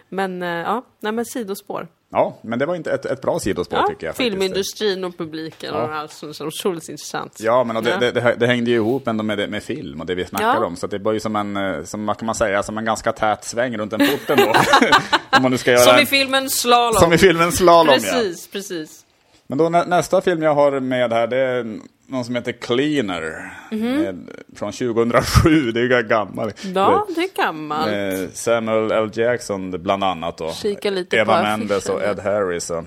[0.10, 1.88] Men eh, ja, nej men sidospår.
[2.14, 4.16] Ja, men det var inte ett, ett bra sidospår Ja, tycker jag.
[4.16, 4.30] faktiskt.
[4.32, 5.82] filmindustrin och publiken Ja.
[5.84, 7.38] och allt som är otroligt intressant.
[7.40, 8.12] Ja, men och det, Ja.
[8.12, 10.66] Det, det, hängde ju ihop ändå med, med film och det vi snackar Ja.
[10.66, 10.76] om.
[10.76, 13.12] Så det var ju som en, eh, som vad kan man säga, som en ganska
[13.12, 14.54] tät sväng runt en port ändå.
[15.38, 17.00] om man nu ska göra Som i en, filmen Slalom.
[17.02, 18.12] som i filmen Slalom, ja.
[18.12, 19.06] Precis, precis.
[19.48, 23.54] Men då nä, nästa film jag har med här, det är någon som heter Cleaner.
[23.72, 23.82] Mhm.
[24.02, 26.52] Med, från 2007, det är ju gammal.
[26.76, 27.92] Ja, det är gammalt.
[27.92, 29.10] Med Samuel L.
[29.14, 30.52] Jackson bland annat då.
[30.52, 32.04] Kika lite Eva på Mendes och.
[32.04, 32.70] Ed Harris.
[32.70, 32.84] Och.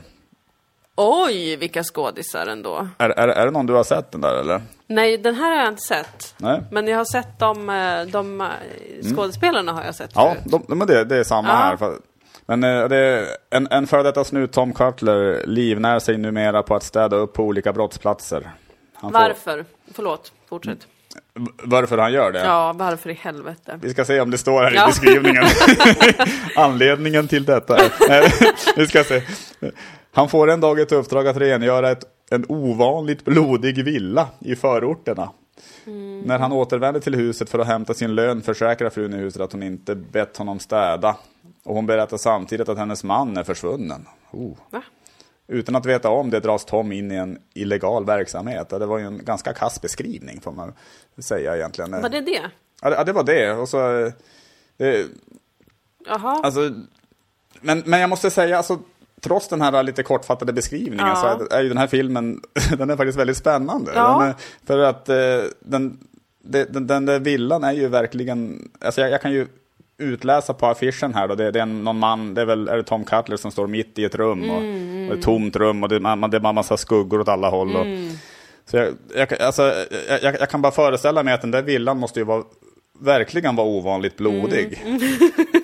[0.96, 2.88] Oj, vilka skådisar ändå.
[2.98, 4.62] Är, är, är det någon du har sett den där eller?
[4.86, 6.34] Nej, den här har jag inte sett.
[6.38, 6.62] Nej?
[6.70, 8.46] Men jag har sett de, eh, de eh,
[9.14, 11.54] skådespelarna har jag sett Ja, de, men det, det är samma Ja.
[11.54, 11.76] här.
[11.76, 11.98] För-
[12.46, 16.82] Men eh, det en, en före detta snut, Tom Cutler, livnär sig numera på att
[16.82, 18.50] städa upp på olika brottsplatser.
[18.94, 19.64] Han får- Varför?
[19.94, 20.78] Förlåt, fortsätt.
[21.62, 22.44] varför han gör det?
[22.44, 23.78] Ja, varför i helvete?
[23.82, 24.84] Vi ska se om det står här Ja.
[24.84, 25.44] i beskrivningen.
[26.56, 28.76] Anledningen till detta är...
[28.78, 29.22] Vi ska se.
[30.12, 35.30] Han får en dag ett uppdrag att rengöra ett, en ovanligt blodig villa i förorterna.
[36.24, 39.52] När han återvänder till huset för att hämta sin lön försäkrar frun i huset att
[39.52, 41.16] hon inte bett honom städa.
[41.66, 44.06] Och hon berättar samtidigt att hennes man är försvunnen.
[44.30, 44.52] Oh.
[45.48, 48.68] Utan att veta om det dras Tom in i en illegal verksamhet.
[48.68, 50.72] Det var ju en ganska kass beskrivning får man
[51.18, 51.90] säga egentligen.
[51.90, 52.50] Var det det?
[52.82, 53.52] Ja, det, var det.
[53.52, 54.12] Och så, eh,
[54.76, 55.06] det,
[56.06, 56.40] Jaha.
[56.42, 56.60] alltså,
[57.60, 58.78] men, men jag måste säga, alltså,
[59.20, 61.16] trots den här lite kortfattade beskrivningen Ja.
[61.38, 62.40] så är, är ju den här filmen
[62.78, 63.92] den är faktiskt väldigt spännande.
[63.94, 64.18] Ja.
[64.18, 64.34] Den är,
[64.66, 65.98] för att eh, den,
[66.42, 69.46] det- den, den där villan är ju verkligen, alltså jag, jag kan ju
[69.98, 72.76] utläsa på affischen här då, det, det är en, någon man, det är väl är
[72.76, 75.82] det Tom Cutler som står mitt i ett rum och, Mm, och ett tomt rum
[75.82, 77.76] och det, man, det är massa skuggor åt alla håll.
[77.76, 78.10] Och, Mm.
[78.64, 79.62] så jag, jag, alltså,
[80.22, 82.42] jag, jag kan bara föreställa mig att den där villan måste ju vara
[83.00, 84.82] verkligen vara ovanligt blodig.
[84.84, 85.00] Mm.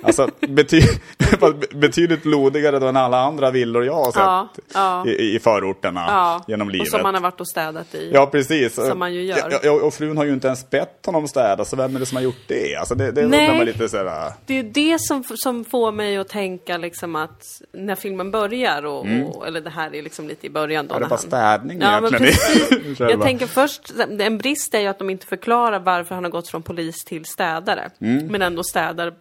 [0.05, 0.83] Alltså bety,
[1.75, 5.07] betydligt blodigare än alla andra villor jag har sett Ja, ja.
[5.07, 6.45] I, i förorterna ja.
[6.49, 6.87] genom livet.
[6.87, 8.11] Och som man har varit och städat i.
[8.15, 8.75] Ja, precis.
[8.75, 9.49] Som man ju gör.
[9.51, 12.07] Ja, ja, och frun har ju inte ens bett honom städa, så vem är det
[12.07, 12.77] som har gjort det?
[12.77, 13.65] Alltså det, det Nej.
[13.65, 14.33] lite sådär...
[14.47, 19.07] Det är det som, som får mig att tänka liksom att när filmen börjar, och,
[19.27, 20.95] och, eller det här är liksom lite i början då.
[20.95, 21.09] Mm.
[21.09, 22.35] det han- städning Ja, men egentligen?
[22.71, 22.99] precis.
[22.99, 23.13] Själva.
[23.13, 26.49] Jag tänker först, en brist är ju att de inte förklarar varför han har gått
[26.49, 27.91] från polis till städare.
[27.99, 29.15] Men ändå städar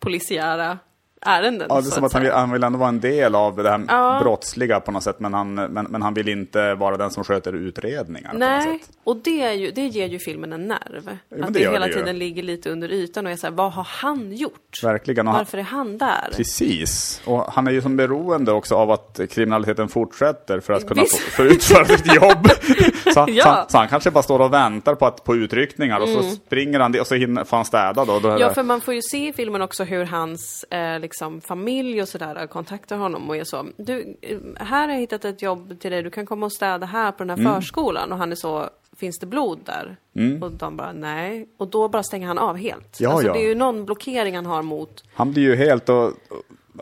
[0.00, 0.78] polisiära
[1.26, 1.70] ärenden.
[1.70, 1.76] Mm.
[1.76, 3.70] Ja, det är som att han vill, han vill ändå vara en del av det
[3.70, 4.20] här Ja.
[4.22, 7.52] brottsliga på något sätt, men han, men, men han vill inte vara den som sköter
[7.52, 8.82] utredningar Nej.
[9.04, 11.18] Och det, är ju, det ger ju filmen en nerv.
[11.28, 11.98] men att det det, hela det ju.
[11.98, 14.82] tiden ligger lite under ytan och är såhär, vad har han gjort?
[14.82, 15.28] Verkligen.
[15.28, 16.30] Och Varför är han där?
[16.36, 17.22] Precis.
[17.24, 21.42] Och han är ju som beroende också av att kriminaliteten fortsätter för att kunna få,
[21.42, 22.48] utföra sitt jobb.
[23.14, 23.64] Så, Ja.
[23.66, 26.80] så, så han kanske bara står och väntar på, att, på utryckningar och så springer
[26.80, 28.18] han och så hinner, får han städa då.
[28.18, 28.40] då Mm.
[28.40, 32.08] Ja, för man får ju se i filmen också hur hans eh, liksom, familj och
[32.08, 33.66] sådär kontaktar honom och är så.
[33.76, 36.86] Du, eh, här har jag hittat ett jobb till dig, du kan komma och städa
[36.86, 37.54] här på den här Mm.
[37.54, 38.12] förskolan.
[38.12, 38.68] Och han är så,
[39.02, 39.96] finns det blod där?
[40.42, 41.48] Och de bara, nej.
[41.58, 43.00] Och då bara stänger han av helt.
[43.00, 43.32] Ja, alltså, ja.
[43.32, 45.04] Det är ju någon blockering han har mot...
[45.14, 46.14] Han blir ju helt och, och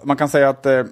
[0.02, 0.84] man kan säga att eh,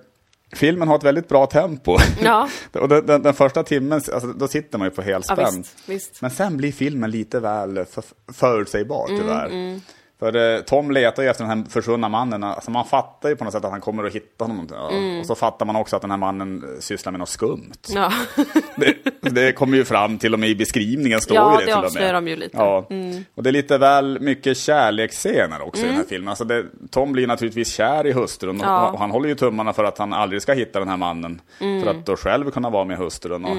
[0.53, 1.97] filmen har ett väldigt bra tempo.
[2.23, 2.49] Ja.
[2.73, 5.57] och den, den, den första timmen, alltså, då sitter man ju på Ja, helspänn.
[5.57, 6.23] visst, visst.
[6.23, 9.81] Men sen blir filmen lite väl för, förutsägbar Mm, tyvärr.
[10.19, 12.45] För eh, Tom letar ju efter den här försvunna mannen.
[12.45, 14.69] Alltså man fattar ju på något sätt att han kommer att hitta honom.
[14.91, 15.21] Mm.
[15.21, 17.73] Och så fattar man också att den här mannen eh, sysslar med något skumt.
[17.89, 18.13] Ja.
[18.77, 18.97] Det,
[19.31, 22.13] det kommer ju fram till och med i beskrivningen står Ja, ju det, det avslöjar
[22.13, 22.57] de ju lite.
[22.57, 22.87] Ja.
[23.35, 26.09] Och det är lite väl mycket kärleksscener också i den här Mm.
[26.09, 26.29] filmen.
[26.29, 28.91] Alltså det, Tom blir naturligtvis kär i hustrun och, Ja.
[28.91, 31.41] och han håller ju tummarna för att han aldrig ska hitta den här mannen.
[31.61, 31.83] Mm.
[31.83, 33.45] För att då själv kunna vara med hustrun.
[33.45, 33.57] Och,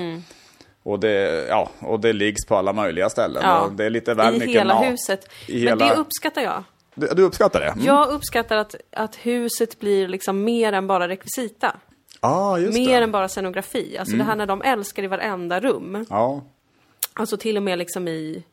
[0.91, 3.41] och, det, ja, och det liggs på alla möjliga ställen.
[3.45, 3.69] Ja.
[3.75, 4.85] Det är lite väl I mycket hela mat.
[4.91, 5.29] huset.
[5.47, 6.63] I Men hela- det uppskattar jag.
[6.95, 7.67] Du, du uppskattar det?
[7.67, 7.85] Mm.
[7.85, 11.75] Jag uppskattar att, att huset blir liksom mer än bara rekvisita.
[12.21, 13.03] Ja, just Mer det.
[13.03, 13.97] än bara scenografi.
[13.97, 16.05] Alltså det här när de älskar i varenda rum.
[16.09, 16.41] Ja,
[17.13, 18.43] Alltså till och med liksom i,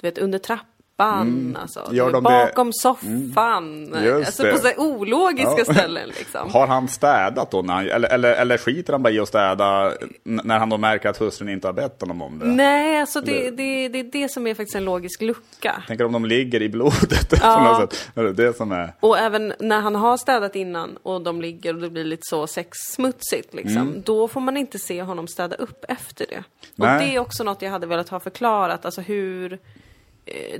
[0.00, 0.66] du vet, under trappan.
[0.98, 1.94] Alltså, Mm.
[1.96, 2.46] Du vet, de det- Mm.
[2.46, 3.94] bakom soffan.
[4.04, 4.52] Just alltså det.
[4.52, 5.72] på så ologiska Ja.
[5.74, 6.50] ställen liksom.
[6.50, 7.64] Har han städat då?
[7.66, 9.92] Han, eller, eller, eller skiter han bara i att städa
[10.24, 12.46] när han då märker att hustrun inte har bett honom om det?
[12.46, 15.82] Nej, alltså det, det, det är det som är faktiskt en logisk lucka.
[15.86, 17.78] Tänker om de ligger i blodet på Ja.
[17.78, 18.10] något sätt.
[18.14, 18.92] Är det det som är...
[19.00, 22.46] Och även när han har städat innan och de ligger och det blir lite så
[22.46, 23.76] sexsmutsigt liksom.
[23.76, 24.02] Mm.
[24.04, 26.44] Då får man inte se honom städa upp efter det.
[26.74, 26.94] Nej.
[26.94, 29.58] Och det är också något jag hade velat ha förklarat, alltså hur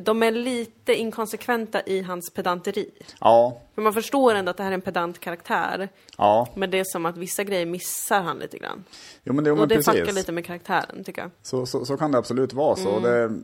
[0.00, 2.90] de är lite inkonsekventa i hans pedanteri.
[3.20, 5.88] Ja, För man förstår ändå att det här är en pedant karaktär.
[6.18, 6.48] ja.
[6.56, 8.84] Men det är som att vissa grejer missar han lite grann.
[9.24, 11.30] Jo men, det, jo, men och det fuckar lite med karaktären tycker jag.
[11.42, 12.96] Så, så, så kan det absolut vara så.
[12.96, 13.02] Mm.
[13.02, 13.42] Det,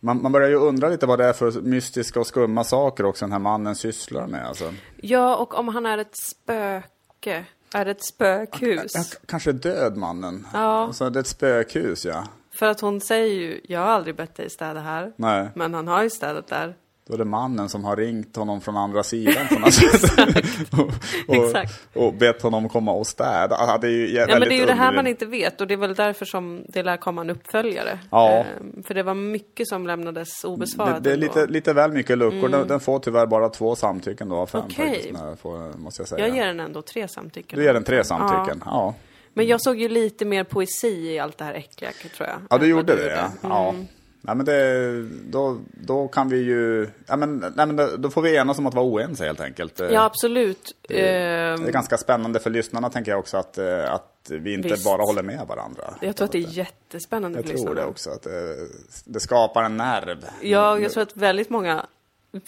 [0.00, 3.24] man, man börjar ju undra lite vad det är för mystiska och skumma saker också
[3.24, 4.46] den här mannen sysslar med.
[4.46, 4.74] Alltså.
[4.96, 7.44] Ja, och om han är ett spöke.
[7.74, 8.92] Är det ett spökhus?
[8.92, 10.46] K- kanske död mannen.
[10.52, 10.58] Ja.
[10.86, 12.24] Alltså, det är ett spökhus ja.
[12.56, 15.12] För att hon säger ju, jag har aldrig bett dig städa här.
[15.16, 16.74] Nej, Men han har ju städat där.
[17.08, 20.10] då är det mannen som har ringt honom från andra sidan på något sätt.
[21.26, 23.56] och, och, och bett honom komma och städa.
[23.58, 25.66] Ja, det är ju Ja, men det är ju det här man inte vet och
[25.66, 27.98] det är väl därför som det lär komma en uppföljare.
[28.10, 28.30] Ja.
[28.30, 31.26] Ehm, för det var mycket som lämnades det, obesvarat det är ändå.
[31.26, 32.48] lite, lite väl mycket luckor.
[32.48, 34.94] Den, den får tyvärr bara två samtycken då av fem Okej.
[34.94, 36.26] faktiskt, får, måste jag säga.
[36.26, 37.58] Jag ger den ändå tre samtycken.
[37.58, 38.62] Du ger den tre samtycken?
[38.66, 38.94] Ja.
[39.36, 42.38] Men jag såg ju lite mer poesi i allt det här äckliga, tror jag.
[42.50, 43.10] Ja, du gjorde det
[43.42, 43.70] ja.
[43.70, 43.86] Mm.
[44.22, 44.34] ja.
[44.34, 48.58] Men det, då, då kan vi ju, ja men, nej, men då, får vi enas
[48.58, 49.80] om att vara oense helt enkelt.
[49.90, 50.74] Ja, absolut.
[50.88, 54.68] Det Ehm, är ganska spännande för lyssnarna tänker jag också att, eh, att vi inte
[54.68, 54.84] Visst.
[54.84, 55.94] bara håller med varandra.
[56.00, 57.80] jag tror att det är jättespännande Jag för tror lyssnarna.
[57.80, 58.56] det också, att det,
[59.04, 60.24] det skapar en nerv.
[60.42, 61.86] Ja, jag tror att väldigt många,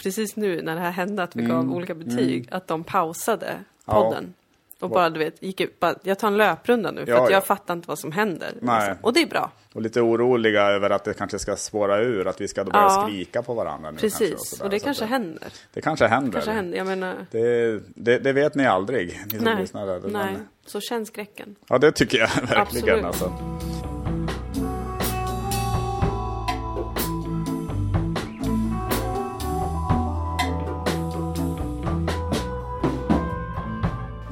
[0.03, 1.57] precis nu när det här hände, att vi Mm.
[1.57, 4.35] gav olika betyg, att de pausade podden.
[4.81, 7.37] Och bara, du vet, gick bara, jag tar en löprunda nu, för Ja, att jag
[7.37, 7.41] ja.
[7.45, 8.49] fattar inte vad som händer.
[8.55, 8.97] Liksom.
[9.03, 9.51] Och det är bra.
[9.75, 12.85] Och lite oroliga över att det kanske ska spåra ur, att vi ska då börja
[12.85, 13.07] Ja.
[13.09, 13.97] skrika på varandra nu.
[13.99, 14.65] kanske, Precis, sådär.
[14.65, 15.49] och det Så kanske att händer.
[15.73, 16.33] Det kanske händer.
[16.33, 17.15] Kanske händer, jag menar...
[17.31, 19.87] Det, det, det vet ni aldrig, ni som Nej, lyssnar.
[19.87, 20.01] där.
[20.01, 20.35] Men- nej.
[20.67, 21.57] Så känn skräcken.
[21.69, 23.05] Ja, det tycker jag verkligen.
[23.05, 23.05] Absolut.
[23.05, 23.88] Alltså.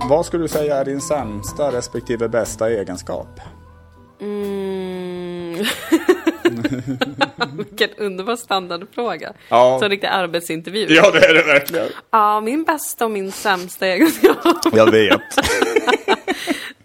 [0.08, 3.40] Vad skulle du säga är din sämsta respektive bästa egenskap?
[4.20, 5.56] Mm.
[7.56, 9.32] Vilken underbar standardfråga.
[9.48, 9.76] Ja.
[9.78, 10.86] Som en riktig arbetsintervju.
[10.90, 11.86] Ja, det är det verkligen.
[12.10, 15.20] Ja, min bästa och min sämsta egenskap, Jag vet.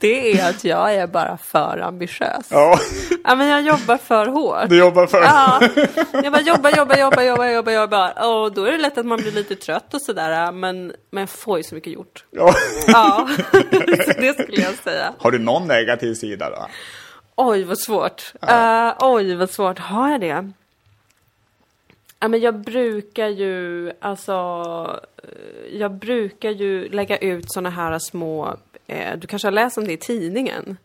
[0.02, 2.46] det är att jag är bara för ambitiös.
[2.50, 2.80] Ja,
[3.24, 4.70] Ja, men jag jobbar för hårt.
[4.70, 5.22] du jobbar för...
[5.22, 5.62] Ja,
[6.24, 8.28] jag bara jobbar, jobbar, jobbar, jobbar, jobbar, jobbar.
[8.28, 10.52] Och då är det lätt att man blir lite trött och sådär.
[10.52, 12.26] Men, men jag får ju så mycket gjort.
[12.32, 12.54] Ja.
[12.88, 13.30] Ja,
[14.18, 15.14] det skulle jag säga.
[15.20, 16.68] Har du någon negativ sida då?
[17.36, 18.34] Oj, vad svårt.
[18.48, 19.80] Eh, oj, vad svårt.
[19.80, 20.52] Har jag det?
[22.20, 24.32] Ja, men jag brukar ju, alltså,
[25.24, 28.58] eh, jag brukar ju lägga ut såna här små,
[28.92, 30.78] Eh, du kanske har läst om det i tidningen?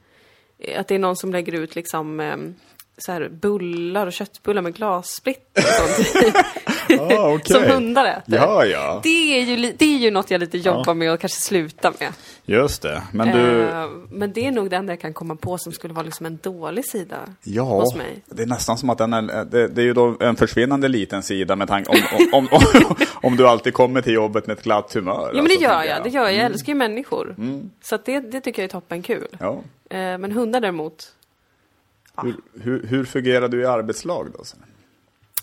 [0.58, 2.54] Eh, att det är någon som lägger ut liksom ehm,
[2.98, 5.64] så här bullar och köttbullar med glassplitter.
[7.00, 7.54] Ah, okej.
[7.54, 8.34] Som hundar äter.
[8.38, 9.00] Ja, ja.
[9.02, 12.12] Det är, ju, det är ju något jag lite jobbar med och kanske slutar med.
[12.44, 13.02] Just det.
[13.12, 13.62] Men du...
[13.62, 16.26] Eh, men det är nog det enda jag kan komma på som skulle vara liksom
[16.26, 18.22] en dålig sida Ja, hos mig.
[18.26, 21.22] det är nästan som att den är, det, det är ju då en försvinnande liten
[21.22, 21.98] sida med tanke om,
[22.32, 25.30] om, om, om, om du alltid kommer till jobbet med ett glatt humör.
[25.34, 26.34] Ja men det alltså, gör jag, det gör jag.
[26.34, 27.36] Jag älskar ju människor.
[27.82, 29.28] Så att det, det tycker jag är toppen kul.
[29.40, 29.60] Ja.
[29.90, 31.12] Eh, men hundar däremot,
[32.22, 34.44] Hur, hur, hur fungerar du i arbetslag då?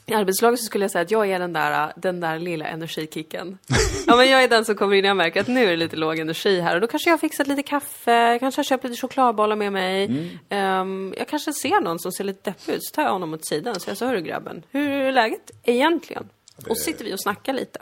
[0.05, 3.57] i arbetslaget så skulle jag säga att jag är den där, den där lilla energikicken.
[4.07, 5.75] ja men jag är den som kommer in och jag märker att nu är det
[5.75, 8.63] lite låg energi här och då kanske jag har fixat lite kaffe, jag kanske har
[8.63, 10.09] köpt lite chokladbollar med mig.
[10.49, 13.45] Ehm, jag kanske ser någon som ser lite deppig ut, så tar jag honom åt
[13.45, 16.29] sidan och säger så hörru grabben, hur är läget egentligen?
[16.55, 17.79] Och så sitter vi och snackar lite.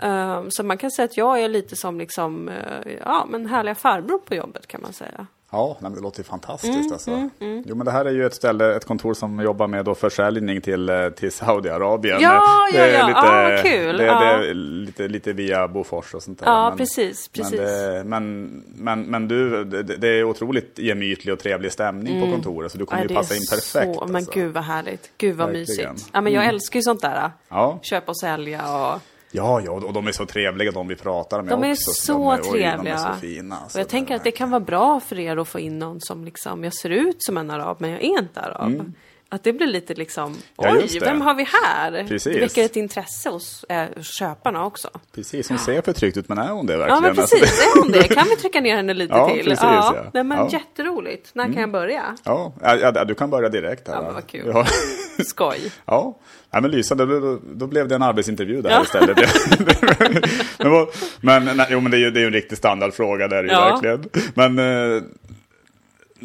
[0.00, 3.74] Ehm, så man kan säga att jag är lite som liksom, eh, ja men härliga
[3.74, 5.26] farbror på jobbet kan man säga.
[5.52, 7.30] Ja, nej, men det låter ju fantastiskt Mm, alltså.
[7.40, 10.60] Jo, men det här är ju ett ställe, ett kontor som jobbar med då försäljning
[10.60, 12.20] till, eh, till Saudiarabien.
[12.20, 13.06] Ja, ja, ja.
[13.06, 13.96] Lite, Ah, kul.
[13.96, 14.20] Det, Ja.
[14.20, 16.46] det är lite, lite via Bofors och sånt där.
[16.46, 17.58] Ja, precis, precis.
[17.60, 22.30] Men, det, men, men, men du, det, det är otroligt gemytlig och trevlig stämning på
[22.32, 23.94] kontoret, så du kommer Ja, ju passa in perfekt.
[23.98, 24.30] Så, men alltså.
[24.34, 25.10] gud vad härligt.
[25.18, 25.90] Gud vad Verkligen.
[25.92, 26.10] mysigt.
[26.12, 27.30] Ja, men jag älskar ju sånt där.
[27.48, 27.78] Ja.
[27.82, 29.00] Köpa och sälja och...
[29.32, 31.92] Ja, ja, och de är så trevliga de vi pratar med De är också.
[31.92, 32.96] så de är, oj, trevliga.
[32.96, 33.56] De är så fina.
[33.56, 33.78] alltså.
[33.78, 36.24] och jag tänker att det kan vara bra för er att få in någon som
[36.24, 38.72] liksom, jag ser ut som en arab men jag är inte arab.
[38.72, 38.94] Mm.
[39.32, 42.04] Att det blir lite liksom, Ja, oj, vem har vi här?
[42.08, 42.34] Precis.
[42.34, 44.88] Det väcker ett intresse hos äh, köparna också.
[45.14, 46.94] Precis, hon ser förtryckt ut men är hon det verkligen?
[47.04, 47.58] Ja, men Alltså, precis.
[47.58, 48.02] det- Är hon det?
[48.14, 49.44] Kan vi trycka ner henne lite Ja, till?
[49.44, 49.92] precis, ja.
[49.96, 50.10] ja.
[50.14, 50.42] Nej, men Ja.
[50.42, 50.52] Mm.
[50.52, 51.30] jätteroligt.
[51.34, 52.16] När kan jag börja?
[52.24, 53.94] Ja, ja, ja, du kan börja direkt här.
[53.94, 54.50] Ja, men vad kul.
[54.54, 54.66] Ja,
[55.24, 55.72] Skoj.
[55.86, 56.18] ja.
[56.50, 57.06] ja men lysande,
[57.54, 58.82] då, blev det en arbetsintervju där Ja.
[58.82, 59.18] istället.
[61.20, 63.42] men men, nej, jo, men det är ju det är en riktig standardfråga, det är
[63.42, 63.80] det ju Ja.
[63.82, 64.04] verkligen.
[64.34, 65.02] Men eh,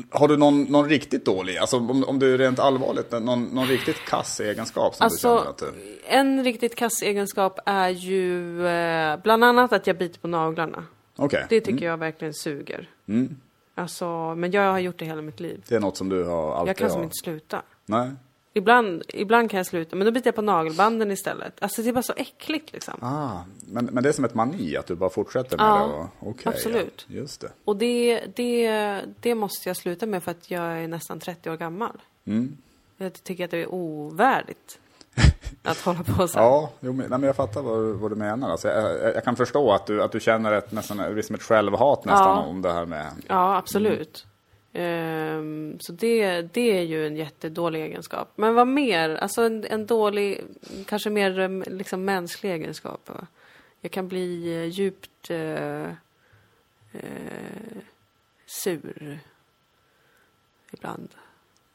[0.10, 3.68] har du någon, någon riktigt dålig, alltså om, om du är rent allvarligt, någon, någon
[3.68, 6.00] riktigt kass egenskap som du Alltså, känner att du...
[6.08, 10.84] en riktigt kass egenskap är ju eh, bland annat att jag biter på naglarna.
[11.16, 12.90] Okej, Det tycker jag verkligen suger.
[13.08, 13.36] Mm.
[13.76, 15.64] Alltså, men jag har gjort det hela mitt liv.
[15.68, 17.04] det är något som du har alltid Jag kan som har...
[17.04, 17.62] inte sluta.
[17.86, 18.10] Nej.
[18.58, 21.54] Ibland, ibland kan jag sluta, men då biter jag på nagelbanden istället.
[21.62, 22.94] Alltså det är bara så äckligt liksom.
[23.02, 25.94] Ah, men, men det är som ett mani, att du bara fortsätter med Ja, det?
[25.94, 27.06] Och, okej, absolut.
[27.08, 27.52] Ja, just det.
[27.66, 31.58] Och det, det, det måste jag sluta med för att jag är nästan 30 år
[31.58, 32.02] gammal.
[32.26, 32.58] Mm.
[32.98, 34.80] Jag tycker att det är ovärdigt
[35.64, 36.40] att hålla på så.
[36.40, 38.50] Ja, jo, men, nej, men jag fattar vad, vad du menar.
[38.50, 42.06] Alltså, jag, jag, jag kan förstå att du, att du känner ett, nästan, ett självhat
[42.06, 42.46] nästan Ja.
[42.46, 43.06] om det här med...
[43.28, 44.26] Ja, absolut.
[44.78, 48.32] Ehm, så det, det är ju en jättedålig egenskap.
[48.36, 49.10] Men vad mer?
[49.10, 50.42] Alltså en, en dålig,
[50.86, 53.10] kanske mer em, liksom mänsklig egenskap.
[53.82, 55.86] Jag kan bli eh, djupt eh,
[56.92, 57.78] eh,
[58.46, 59.20] sur
[60.72, 61.10] ibland.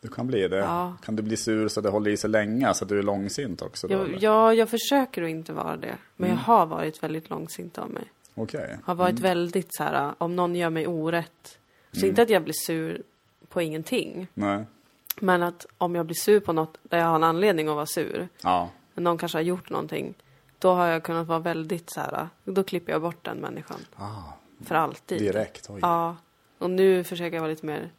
[0.00, 0.56] Du kan bli det.
[0.56, 0.96] Ja.
[1.02, 3.62] Kan du bli sur så det håller i sig länge, så att du är långsint
[3.62, 3.88] också?
[3.88, 5.98] Då, Jag, ja, jag försöker att inte vara det.
[6.16, 8.04] Men jag har varit väldigt långsint av mig.
[8.34, 8.78] Okej.
[8.84, 11.58] Har varit väldigt så här, om någon gör mig orätt.
[11.92, 13.02] Så inte att jag blir sur
[13.48, 14.26] på ingenting.
[14.34, 14.64] Nej.
[15.20, 17.86] Men att om jag blir sur på något där jag har en anledning att vara
[17.86, 18.70] sur, Ja.
[18.94, 20.14] någon kanske har gjort någonting,
[20.58, 23.78] då har jag kunnat vara väldigt så här, då klipper jag bort den människan.
[23.96, 24.22] Ah,
[24.64, 25.18] För alltid.
[25.18, 25.66] direkt.
[25.70, 25.78] Oj.
[25.82, 26.16] Ja.
[26.58, 27.90] Och nu försöker jag vara lite mer,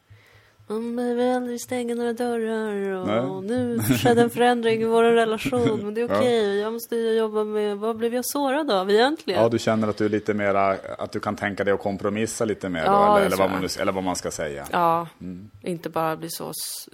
[0.74, 3.07] man behöver aldrig stänga några dörrar och
[3.43, 3.57] Nej.
[3.57, 7.78] nu skedde en förändring i vår relation, men det är okej, jag måste jobba med,
[7.78, 9.41] vad blev jag sårad av egentligen?
[9.43, 12.45] Ja, du känner att du är lite mera, att du kan tänka dig att kompromissa
[12.45, 14.67] lite mer Ja, då, eller, eller, vad man, eller vad man ska säga.
[14.72, 15.49] Ja, Mm.
[15.61, 16.89] inte bara bli så s-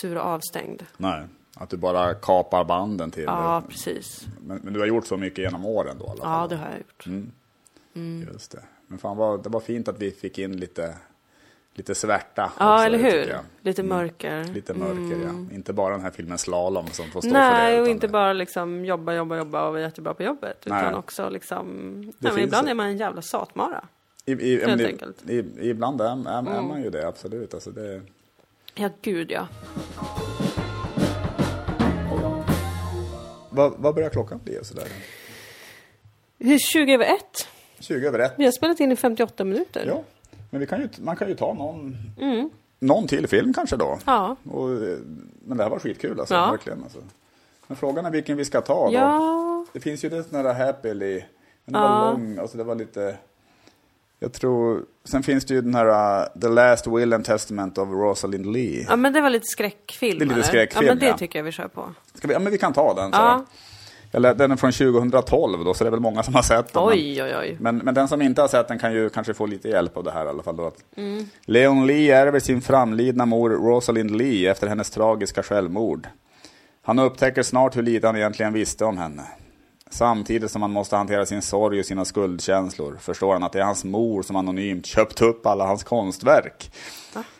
[0.00, 0.82] sur och avstängd.
[0.96, 1.22] Nej,
[1.56, 4.26] att du bara kapar banden till Ja, precis.
[4.46, 6.40] Men, men du har gjort så mycket genom åren då i alla fall?
[6.42, 7.06] Ja, det har jag gjort.
[7.96, 8.28] Mm.
[8.32, 8.62] Just det.
[8.86, 10.94] Men fan, vad, det var fint att vi fick in lite,
[11.74, 12.52] lite svärta.
[12.58, 13.28] Ja, också, eller det hur?
[13.28, 13.40] jag.
[13.62, 14.44] Lite mörker.
[14.44, 15.54] Lite mörker, ja.
[15.54, 17.78] Inte bara den här filmen Slalom som får stå för Nej, det.
[17.80, 20.62] och utan inte det- bara liksom jobba, jobba, jobba och vara jättebra på jobbet.
[20.66, 20.82] Nej.
[20.82, 21.66] Utan också liksom,
[22.18, 22.70] nej, men ibland det.
[22.70, 23.84] är man en jävla satmara.
[24.24, 25.22] I, i, helt i, enkelt.
[25.28, 25.46] Mm.
[25.60, 27.54] i, ibland är, är, är man ju det, absolut.
[27.54, 28.02] Alltså det,
[28.74, 29.48] Ja, gud ja.
[33.50, 34.58] vad, vad börjar klockan bli?
[34.60, 34.86] och Sådär?
[36.38, 37.48] Hur 20 över ett?
[37.78, 38.32] 20 över ett.
[38.36, 39.84] Vi har spelat in i 58 minuter.
[39.86, 40.02] Ja,
[40.50, 42.50] men vi kan ju, man kan ju ta någon, Mm.
[42.78, 43.98] någon till film kanske då.
[44.06, 44.36] Ja.
[44.50, 44.98] Och, eh,
[45.44, 46.50] men det här var skitkul alltså, Ja.
[46.50, 46.82] verkligen.
[46.82, 46.98] Alltså.
[47.66, 48.94] Men frågan är vilken vi ska ta då.
[48.94, 51.22] Ja, Det finns ju den där Happily,
[51.64, 51.88] men den Ja.
[52.04, 53.16] var lång, alltså det var lite...
[54.22, 55.86] Jag tror, sen finns det ju den här
[56.22, 58.86] uh, The Last Will and Testament of Rosalind Lee.
[58.88, 60.18] ja, men det var lite skräckfilm.
[60.18, 61.18] Det är lite skräckfilm, Ja, men det ja.
[61.18, 61.94] tycker jag vi kör på.
[62.14, 63.18] Ska vi, ja men vi kan ta den så.
[63.18, 63.44] Ja.
[64.12, 66.82] Eller, den är från 2012 då, så det är väl många som har sett den.
[66.82, 67.56] Oj, oj, oj.
[67.60, 70.04] Men, men den som inte har sett den kan ju kanske få lite hjälp av
[70.04, 70.56] det här i alla fall.
[70.56, 70.72] Då.
[70.96, 71.26] Mm.
[71.44, 76.08] Leon Lee ärver sin framlidna mor Rosalind Lee efter hennes tragiska självmord.
[76.82, 79.22] Han upptäcker snart hur lite han egentligen visste om henne.
[79.90, 83.64] Samtidigt som han måste hantera sin sorg och sina skuldkänslor förstår han att det är
[83.64, 86.72] hans mor som anonymt köpt upp alla hans konstverk.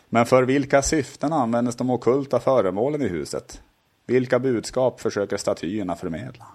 [0.09, 3.61] Men för vilka syften användes de ockulta föremålen i huset?
[4.05, 6.45] Vilka budskap försöker statyerna förmedla?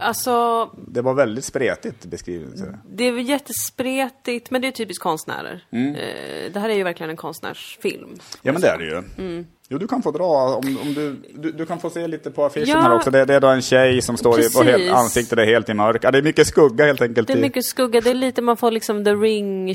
[0.00, 2.60] Alltså, Det var väldigt spretigt beskrivet.
[2.90, 5.64] det är jättespretigt, men det är typiskt konstnärer.
[5.70, 5.94] Mm.
[5.94, 8.18] Eh, det här är ju verkligen en konstnärsfilm.
[8.42, 9.02] Ja men det är det ju.
[9.18, 9.46] Mm.
[9.70, 12.44] Jo du kan få dra, om, om du, du, du kan få se lite på
[12.44, 12.80] affischen Ja.
[12.80, 13.10] här också.
[13.10, 14.92] Det, det är då en tjej som står i, och helt, Precis.
[14.92, 16.04] ansiktet är helt i mörk.
[16.04, 17.26] Ja, det är mycket skugga helt enkelt.
[17.28, 19.10] Det är i- mycket skugga, det är lite, man får liksom the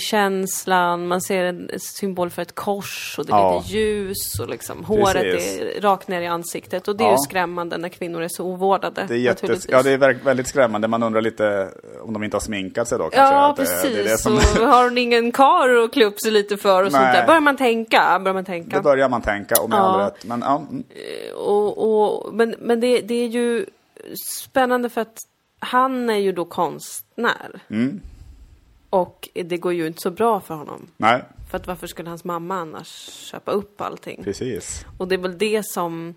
[0.04, 3.58] ring-känslan, man ser en symbol för ett kors och det är Ja.
[3.58, 5.62] lite ljus och liksom håret Precis.
[5.62, 7.12] är rakt ner i ansiktet och det är Ja.
[7.14, 9.06] ju skrämmande när kvinnor är så ovårdade.
[9.08, 10.88] det är, jättes, ja, det är väldigt skrämmande.
[10.88, 11.70] Man undrar lite
[12.02, 13.36] om de inte har sminkat sig då kanske.
[13.36, 13.82] Ja, det- precis.
[13.96, 16.84] Det, är det, som, Och har hon ingen kar att klä upp sig lite för
[16.86, 17.18] och sånt Nej.
[17.20, 17.28] där?
[17.28, 18.78] Börjar man tänka, börjar man tänka.
[18.78, 19.83] det börjar man tänka, och Ja.
[19.84, 20.26] All rätt.
[20.26, 20.84] Men, ja, mm.
[21.36, 23.66] Och, och, men men det, det är ju
[24.26, 25.18] spännande för att
[25.60, 27.62] han är ju då konstnär.
[27.70, 28.02] Mm.
[28.90, 30.88] Och det går ju inte så bra för honom.
[30.98, 34.24] Nej, För att varför skulle hans mamma annars köpa upp allting?
[34.24, 34.86] precis.
[34.98, 36.16] Och det är väl det som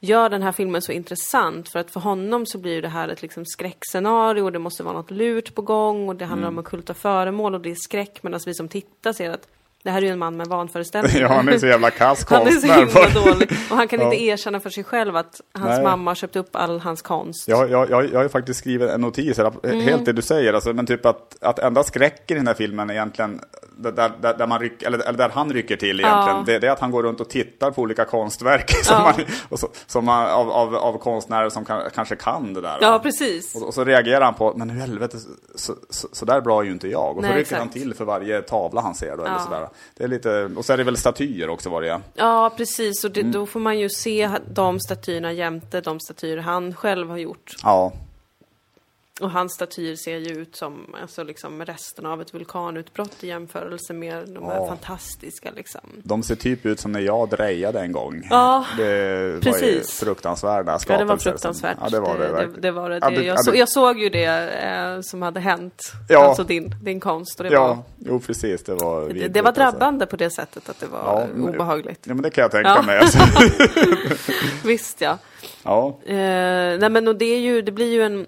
[0.00, 1.68] gör den här filmen så intressant.
[1.68, 4.94] För att för honom så blir det här ett liksom skräckscenario och det måste vara
[4.94, 8.22] något lurt på gång och det handlar om ockulta föremål och det är skräck.
[8.22, 9.48] Medan vi som tittar ser att
[9.84, 11.20] Det här är ju en man med vanföreställningar.
[11.20, 12.76] Ja, han är så jävla kass Han är så konstnär.
[13.10, 13.50] himla dålig.
[13.70, 14.04] Och han kan Ja.
[14.04, 15.82] inte erkänna för sig själv att hans Nej.
[15.82, 17.48] mamma har köpt upp all hans konst.
[17.48, 19.80] Jag, jag, jag, jag har ju faktiskt skrivit en notis, här, Mm.
[19.80, 22.90] helt det du säger, alltså, men typ att, att enda skräcken i den här filmen
[22.90, 23.40] egentligen,
[23.78, 26.42] där, där, där, man ryck, eller, eller där han rycker till egentligen, Ja.
[26.46, 29.12] det, det är att han går runt och tittar på olika konstverk som, Ja.
[29.50, 32.78] man, så, som man, av, av, av konstnärer som kan, kanske kan det där.
[32.80, 33.54] Ja, precis.
[33.54, 35.18] Och, och så reagerar han på, men hur helvete,
[35.54, 37.16] så, så, så där bra är ju inte jag.
[37.16, 37.82] Och så Nej, rycker han exakt.
[37.82, 39.68] till för varje tavla han ser då, eller sådär.
[39.94, 42.00] Det är lite, och så är det väl statyer också var det är.
[42.14, 43.04] Ja, precis.
[43.04, 43.32] Och det, Mm.
[43.32, 47.54] då får man ju se de statyerna jämte de statyer han själv har gjort.
[47.62, 47.92] Ja,
[49.20, 53.92] Och hans statyer ser ju ut som alltså liksom resten av ett vulkanutbrott i jämförelse
[53.92, 54.66] med de här Ja.
[54.68, 55.80] fantastiska liksom.
[56.02, 58.26] de ser typ ut som när jag drejade en gång.
[58.30, 58.90] Ja, det var
[59.30, 60.00] ju precis.
[60.00, 61.04] fruktansvärda Ja, skapelser.
[61.04, 61.76] det var som- fruktansvärt.
[61.80, 62.98] Ja, det var det, det, det, var det.
[63.02, 65.82] Ja, jag, ja, så, jag såg ju det eh, som hade hänt.
[66.08, 66.24] Ja.
[66.24, 67.40] Alltså din, din konst.
[67.40, 69.62] Och det, Ja, var, jo precis, det var vidrigt, det var alltså.
[69.62, 70.98] drabbande på det sättet att det var
[71.38, 72.00] Ja, obehagligt.
[72.04, 72.82] Ja, men det kan jag tänka Ja.
[72.82, 72.98] mig.
[72.98, 73.18] Alltså.
[74.64, 75.18] Visst ja.
[75.62, 76.14] ja, Eh,
[76.78, 78.26] nej men och det är ju, det blir ju en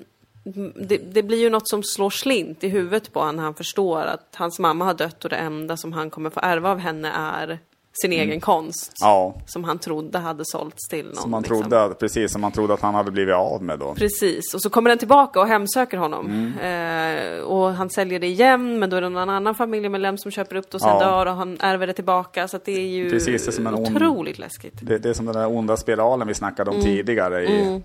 [0.89, 4.01] det, det blir ju något som slår slint i huvudet på honom när han förstår
[4.03, 7.11] att hans mamma har dött och det enda som han kommer få ärva av henne
[7.15, 7.59] är
[8.03, 8.93] sin egen konst.
[9.03, 9.11] Mm.
[9.11, 9.35] ja.
[9.47, 11.15] Som han trodde hade sålts till någon.
[11.17, 11.61] Som man liksom.
[11.63, 13.95] trodde, att- precis som man trodde att han hade blivit av med då.
[13.95, 16.27] Precis, och så kommer den tillbaka och hemsöker honom.
[16.27, 17.37] Mm.
[17.39, 20.57] Eh, och han säljer det igen, men då är det någon annan familjemedlem som köper
[20.57, 20.99] upp det och sen Ja.
[21.01, 22.49] dör och han ärver det tillbaka.
[22.49, 24.75] Så det är ju Precis, det är som en ond- otroligt läskigt.
[24.83, 26.81] Det, det är som den där onda spiralen vi snackade Mm.
[26.81, 27.83] om tidigare i,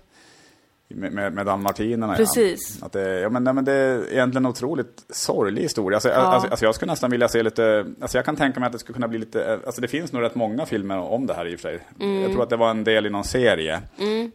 [0.94, 2.14] med, med, dalmatinerna.
[2.16, 2.78] Precis.
[2.80, 2.86] Ja.
[2.86, 5.96] Att det, ja, men, nej, men det är egentligen en otroligt sorglig historia.
[5.96, 6.14] Alltså, Ja.
[6.14, 8.78] alltså, alltså, jag skulle nästan vilja se lite, alltså jag kan tänka mig att det
[8.78, 11.56] skulle kunna bli lite, alltså det finns nog rätt många filmer om det här i
[11.56, 11.78] och för sig.
[12.00, 12.22] Mm.
[12.22, 13.80] Jag tror att det var en del i någon serie.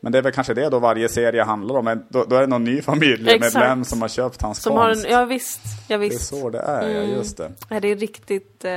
[0.02, 1.86] Men det är väl kanske det då varje serie handlar om.
[1.86, 5.06] Men Då, då är det någon ny familjemedlem som har köpt hans Som har konst.
[5.06, 6.26] en, ja visst, ja Det är visst.
[6.28, 7.52] så det är, ja just det.
[7.70, 8.72] Ja, det är riktigt eh,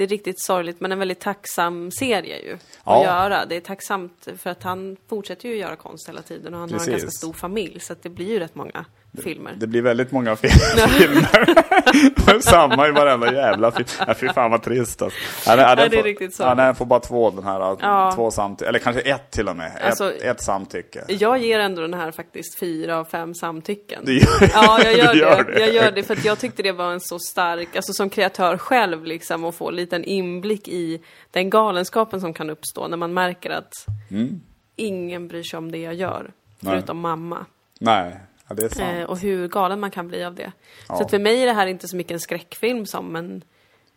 [0.00, 2.98] det är riktigt sorgligt men en väldigt tacksam serie ju Ja.
[2.98, 3.46] att göra.
[3.46, 6.78] Det är tacksamt för att han fortsätter ju göra konst hela tiden och han har
[6.78, 6.88] Precis.
[6.88, 8.84] en ganska stor familj så att det blir ju rätt många
[9.22, 9.52] filmer.
[9.56, 10.50] Det blir väldigt många fil-
[10.88, 12.40] filmer.
[12.40, 13.88] Samma i varenda jävla film.
[14.06, 15.18] Ja, fy fan vad trist alltså.
[15.46, 16.42] Ja, den- ja, den det är får- riktigt så.
[16.42, 17.60] Ja, den får bara två den här.
[17.80, 18.12] Ja.
[18.16, 18.68] Två samtycke.
[18.68, 19.72] Eller kanske ett till och med.
[19.84, 21.04] Alltså- ett, ett samtycke.
[21.08, 24.02] Jag ger ändå den här faktiskt fyra av fem samtycken.
[24.04, 25.60] Du gör, Ja, jag gör, gör det.
[25.60, 28.56] Jag gör det för att jag tyckte det var en så stark, alltså som kreatör
[28.58, 31.00] själv liksom, att få en liten inblick i
[31.30, 33.72] den galenskapen som kan uppstå när man märker att
[34.76, 36.32] ingen bryr sig om det jag gör, Mm.
[36.60, 36.72] Nej.
[36.72, 37.46] förutom mamma.
[37.80, 38.20] Nej,
[38.78, 38.84] ja.
[38.84, 40.52] Eh, och hur galen man kan bli av det.
[40.88, 40.96] Ja.
[40.96, 43.44] Så att för mig är det här inte så mycket en skräckfilm som en,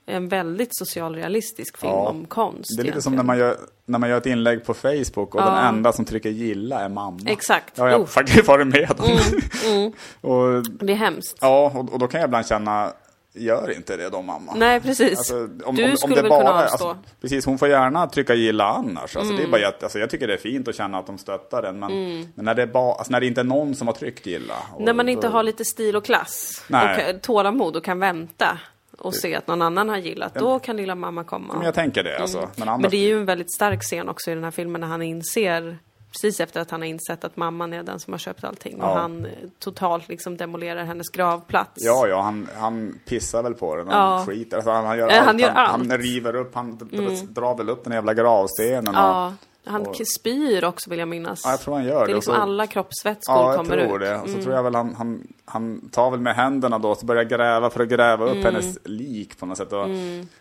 [0.06, 2.10] en väldigt socialrealistisk film Ja.
[2.10, 2.78] om konst.
[2.78, 5.42] det är lite som när man, gör, när man gör ett inlägg på Facebook och
[5.42, 7.20] den enda som trycker gilla är mamma.
[7.26, 7.74] Exakt.
[7.78, 8.10] Ja, jag har Uff.
[8.10, 9.20] faktiskt varit med om
[9.68, 9.92] Mm,
[10.22, 11.38] och, Det är hemskt.
[11.42, 12.94] Ja, och, och då kan jag ibland känna,
[13.34, 14.54] gör inte det då mamma.
[14.56, 15.18] Nej, precis.
[15.18, 16.88] Alltså, om, du om, om skulle det väl bara, kunna avstå?
[16.90, 19.02] Alltså, precis, hon får gärna trycka gilla annars.
[19.02, 19.36] Alltså, Mm.
[19.38, 21.62] det är bara jätte, alltså, jag tycker det är fint att känna att de stöttar
[21.62, 21.80] den.
[21.80, 21.92] Men,
[22.36, 24.54] men när, det är ba, alltså, när det inte är någon som har tryckt gilla.
[24.74, 27.14] och När man inte då- har lite stil och klass Nej.
[27.16, 28.60] och tålamod och kan vänta
[28.98, 31.54] och se att någon annan har gillat, då kan lilla mamma komma.
[31.54, 32.18] Men jag tänker det.
[32.20, 32.50] Alltså.
[32.56, 34.82] Men annars, Men det är ju en väldigt stark scen också i den här filmen
[34.82, 35.78] när han inser
[36.14, 38.90] Precis efter att han har insett att mamman är den som har köpt allting och
[38.90, 38.94] Ja.
[39.00, 41.72] han eh, totalt liksom demolerar hennes gravplats.
[41.76, 43.88] Ja, ja, han, han pissar väl på den.
[43.88, 44.26] Han Ja.
[44.26, 44.58] skiter.
[44.58, 45.26] Alltså, han, han gör Eh, allt.
[45.26, 45.70] han gör allt.
[45.90, 46.86] han river upp, han d-
[47.30, 48.88] drar väl upp den jävla gravstenen.
[48.88, 49.34] Och, Ja,
[49.66, 51.42] han och- spyr också vill jag minnas.
[51.46, 52.00] Ja, jag tror han gör det det.
[52.00, 54.08] är Och liksom så- alla kroppsvätskor Ja, jag kommer tror ut.
[54.10, 54.16] det.
[54.16, 54.44] Och så Mm.
[54.44, 57.84] tror jag väl han, han, han tar väl med händerna då, så börjar gräva för
[57.84, 58.38] att gräva Mm.
[58.40, 59.74] upp hennes lik på något sätt.
[59.74, 59.88] Och,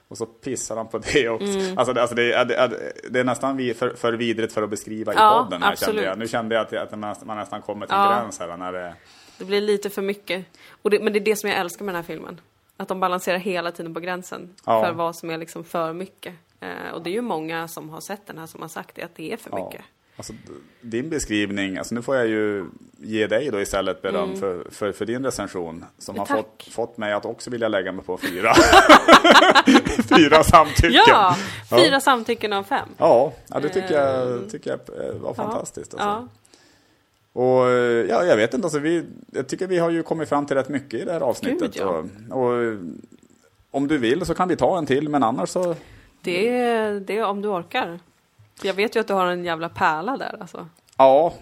[0.08, 1.46] och så pissar han på det också.
[1.46, 1.78] Mm.
[1.78, 4.62] Alltså, det, alltså det, är, det, är, det är nästan vi, för, för vidrigt för
[4.62, 5.94] att beskriva Ja, i podden här absolut.
[5.94, 6.18] kände jag.
[6.18, 8.20] Nu kände jag att, att man, man nästan kommer till Ja.
[8.20, 8.94] gräns här när det...
[9.38, 10.44] Det blir lite för mycket.
[10.82, 12.40] Och det, men det är det som jag älskar med den här filmen.
[12.76, 14.84] Att de balanserar hela tiden på gränsen Ja.
[14.84, 16.34] för vad som är liksom för mycket.
[16.62, 19.02] Eh, och det är ju många som har sett den här som har sagt det,
[19.02, 19.64] att det är för Ja.
[19.68, 19.84] mycket.
[20.16, 20.32] Alltså,
[20.80, 22.66] din beskrivning, alltså nu får jag ju
[22.98, 25.84] ge dig då istället beröm för, för, för din recension.
[25.98, 26.42] Som har Mm.
[26.42, 28.52] Fått, fått mig att också vilja lägga mig på fyra.
[30.16, 30.92] fyra samtycken.
[30.92, 31.36] Ja!
[31.70, 31.76] Ja.
[31.78, 32.88] Fyra samtycken av fem.
[32.98, 35.94] Ja, ja det tycker jag, tycker jag eh, var fantastiskt.
[35.94, 36.06] Alltså.
[36.08, 36.28] Ja.
[37.42, 40.46] Och eh, ja, jag vet inte, alltså, vi, jag tycker vi har ju kommit fram
[40.46, 41.60] till rätt mycket i det här avsnittet.
[41.74, 42.04] Gud, ja.
[42.30, 42.78] och, och eh,
[43.70, 45.74] om du vill så kan vi ta en till, men annars så...
[46.22, 48.00] Det är, det är om du orkar.
[48.62, 50.68] Jag vet ju att du har en jävla pärla där alltså.
[50.96, 51.32] Ja.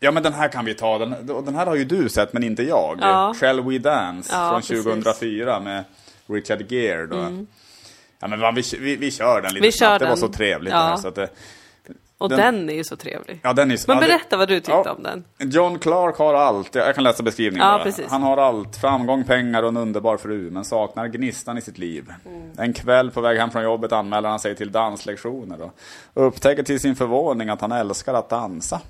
[0.00, 1.14] Ja men den här kan vi ta, den,
[1.44, 2.98] den här har ju du sett men inte jag.
[3.00, 3.34] Ja.
[3.40, 4.86] Shall We Dance Ja, från precis.
[4.86, 5.02] Mm.
[5.02, 5.84] 2004 med
[6.26, 7.44] Richard Gere då.
[8.20, 10.18] Ja men vi, vi, vi kör den lite Vi snabbt, kör det var den.
[10.18, 10.78] så trevligt Ja.
[10.78, 11.28] det här, så att det,
[12.18, 13.40] Och den, Den- är ju så trevlig.
[13.42, 14.92] Ja, den är, Men ja, berätta vad du tyckte ja.
[14.92, 15.24] om den.
[15.50, 17.92] John Clark har allt, jag kan läsa beskrivningen Ja.
[18.08, 22.12] Han har allt, framgång, pengar och en underbar fru, men saknar gnistan i sitt liv.
[22.26, 22.50] Mm.
[22.58, 26.80] En kväll på väg hem från jobbet anmäler han sig till danslektioner och upptäcker till
[26.80, 28.80] sin förvåning att han älskar att dansa.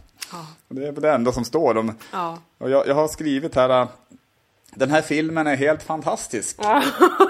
[0.68, 1.74] Och det är det enda som står.
[1.74, 2.39] De, Ja.
[2.59, 3.89] och jag, jag har skrivit här, äh,
[4.74, 6.59] den här filmen är helt fantastisk.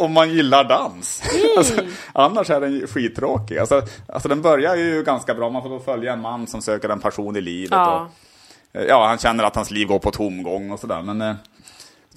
[0.00, 1.22] Om man gillar dans.
[1.56, 1.82] Alltså,
[2.12, 3.58] annars är den skittråkig.
[3.58, 6.88] Alltså, alltså den börjar ju ganska bra, man får då följa en man som söker
[6.88, 7.70] en passion i livet.
[7.70, 8.08] Ja.
[8.74, 11.02] Och, eh, ja, han känner att hans liv går på tomgång och sådär.
[11.02, 11.34] Men eh,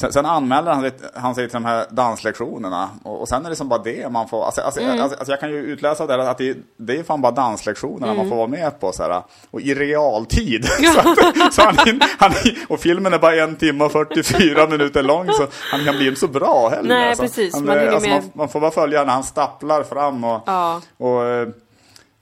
[0.03, 2.89] sen, sen anmäler han, han sig till de här danslektionerna.
[3.03, 5.01] Och, och sen är det som bara det man får, alltså, alltså, Mm.
[5.01, 8.17] alltså, alltså jag kan ju utläsa det att det, det är fan bara danslektionerna Mm.
[8.17, 8.91] man får vara med på.
[8.91, 10.65] Så här, och i realtid.
[10.93, 11.75] så att, så han,
[12.19, 12.31] han,
[12.69, 16.19] och filmen är bara en timme och 44 minuter lång så han kan bli inte
[16.19, 16.89] så bra heller.
[16.89, 17.23] Nej, alltså.
[17.23, 17.53] precis.
[17.55, 20.81] Han, Man alltså, med- man, man får bara följa när han stapplar fram och, Ja.
[20.97, 21.47] och, eh,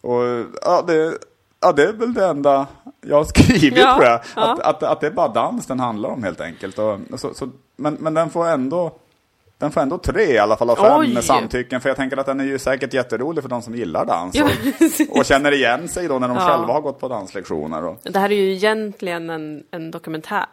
[0.01, 1.13] och ja, det,
[1.61, 2.67] ja, det är väl det enda
[3.07, 4.19] jag har skrivit Ja, tror jag.
[4.35, 4.51] ja.
[4.53, 6.79] Att, att, att det är bara dans den handlar om helt enkelt.
[6.79, 7.49] Och, och så, så,
[7.81, 8.91] men, men den får ändå
[9.57, 11.21] den får ändå tre i alla fall av fem Oj.
[11.23, 11.81] samtycken.
[11.81, 14.35] För jag tänker att den är ju säkert jätterolig för de som gillar dans.
[14.35, 14.49] Ja,
[15.09, 16.47] och, och känner igen sig då när de Ja.
[16.49, 17.85] själva har gått på danslektioner.
[17.85, 20.45] Och, Det här är ju egentligen en, en dokumentär.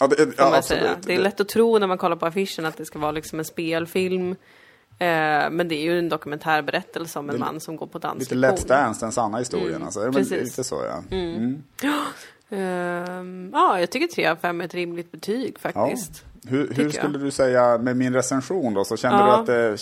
[0.00, 0.96] ja, det, ja, absolut.
[1.00, 3.38] Det är lätt att tro när man kollar på affischen att det ska vara liksom
[3.38, 4.30] en spelfilm.
[4.98, 8.44] Eh, men det är ju en dokumentärberättelse om en man som går på Lite danslektion.
[8.44, 9.82] Let's Dance, den sanna historien.
[9.82, 10.00] alltså.
[10.00, 10.42] Men precis.
[10.42, 11.16] Lite så ja.
[11.16, 11.62] Mm.
[12.50, 15.90] Ehm, ja, jag tycker 3 av 5 är ett rimligt betyg ja.
[16.48, 17.20] Hur, hur skulle jag.
[17.20, 18.84] du säga med min recension då?
[18.84, 19.24] Så kände Ja.
[19.26, 19.76] du att det,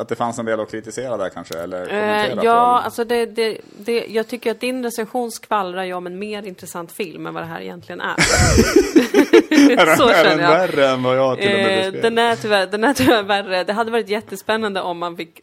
[0.00, 1.58] att det fanns en del att kritisera där kanske?
[1.58, 2.84] Eller Eh, kommentera på, ja, eller?
[2.84, 6.92] alltså det, det, det, jag tycker att din recension skvallrar ju om en mer intressant
[6.92, 8.16] film än vad det här egentligen är.
[9.96, 12.02] så är den värre än vad jag till och med Eh, beskrev?
[12.02, 13.64] den, är tyvärr, den är tyvärr värre.
[13.64, 15.40] Det hade varit jättespännande om man fick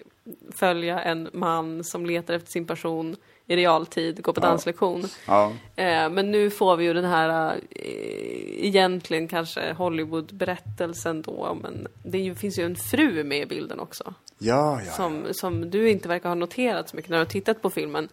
[0.56, 3.16] följa en man som letar efter sin person
[3.48, 4.48] i realtid, går på Ja.
[4.48, 5.04] danslektion.
[5.28, 5.52] Ja.
[5.76, 12.18] Eh, men nu får vi ju den här, eh, egentligen kanske Hollywood-berättelsen då, men det
[12.18, 14.14] ju, finns ju en fru med i bilden också.
[14.38, 14.92] Ja, ja.
[14.92, 18.10] Som, som du inte verkar ha noterat så mycket när du har tittat på filmen.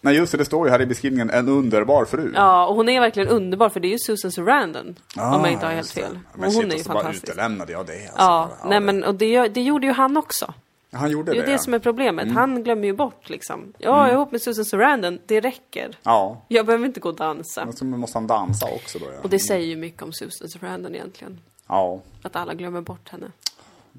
[0.00, 2.32] Nej, just det, det står ju här i beskrivningen, en underbar fru.
[2.34, 5.52] Ja, och hon är verkligen underbar för det är ju Susan Sarandon, Ah, om jag
[5.52, 6.18] inte har helt fel.
[6.34, 7.28] Men hon shit, är ju så bara fantastisk.
[7.32, 7.92] utelämnade jag det.
[7.92, 8.12] Alltså.
[8.18, 10.54] Ja, Ja, nej det- men och det, det gjorde ju han också.
[10.92, 11.58] Han gjorde Det det, är det ja.
[11.58, 12.22] som är problemet.
[12.24, 12.36] Mm.
[12.36, 13.72] Han glömmer ju bort liksom.
[13.78, 15.98] Ja, jag är ihop med Susan Sarandon, det räcker.
[16.02, 17.72] Ja, Jag behöver inte gå och dansa.
[17.72, 19.04] så måste han dansa också då.
[19.06, 21.40] Ja, Och det säger ju mycket om Susan Sarandon egentligen.
[21.68, 23.26] ja Att alla glömmer bort henne.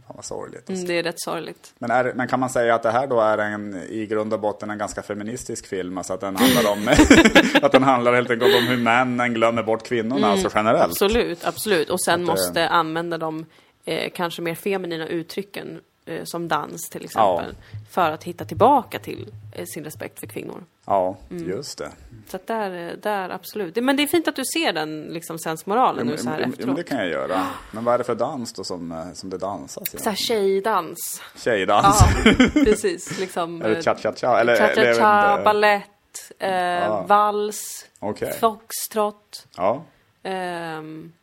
[0.08, 0.70] fan vad sorgligt.
[0.70, 1.74] Mm, det är rätt sorgligt.
[1.80, 4.40] Men, är, men kan man säga att det här då är en, i grund och
[4.40, 5.98] botten en ganska feministisk film?
[5.98, 6.88] Alltså att den handlar om,
[7.62, 10.78] att den handlar helt enkelt om hur männen glömmer bort kvinnorna, alltså generellt?
[10.82, 11.90] Mm, Absolut, absolut.
[11.90, 13.46] Och sen Att, eh, måste använda de
[13.86, 17.56] eh, kanske mer feminina uttrycken eh, som dans till exempel.
[17.92, 20.64] För att hitta tillbaka till eh, sin respekt för kvinnor.
[20.86, 21.50] Ja, Mm.
[21.50, 21.92] just det.
[22.28, 23.76] Så att där, eh, där absolut.
[23.76, 26.76] Men det är fint att du ser den liksom sensmoralen nu så här men efteråt.
[26.76, 27.48] det kan jag göra.
[27.72, 30.02] Men vad är det för dans då som, eh, som det dansas?
[30.04, 31.22] Så här tjejdans.
[31.36, 32.00] Tjejdans?
[32.26, 33.20] Ja, precis.
[33.20, 34.40] Liksom, Är det eh, cha-cha-cha?
[34.40, 38.34] Eller, Cha-cha-cha, balett, eh, vals, Okej.
[38.40, 39.48] foxtrot.
[39.58, 39.84] Ja,
[40.24, 41.14] ehm,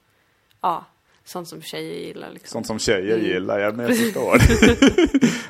[0.60, 0.84] ja,
[1.30, 2.48] sånt som tjejer gillar liksom.
[2.50, 3.26] sånt som tjejer Mm.
[3.26, 4.36] gillar, jag, men jag förstår.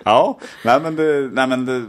[0.04, 1.84] ja, nej men, det, nej, men det,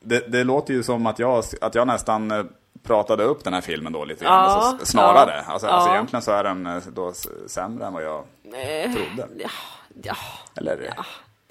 [0.00, 2.44] det, det låter ju som att jag, att jag nästan eh,
[2.82, 4.34] pratade upp den här filmen då lite grann.
[4.34, 5.44] Ja, alltså, snarare.
[5.46, 5.72] ja, alltså, ja.
[5.72, 7.12] alltså egentligen så är den eh, då
[7.46, 9.28] sämre än vad jag Eh, trodde.
[9.38, 9.50] ja,
[10.02, 10.16] ja,
[10.56, 10.92] Eller?
[10.96, 11.04] ja,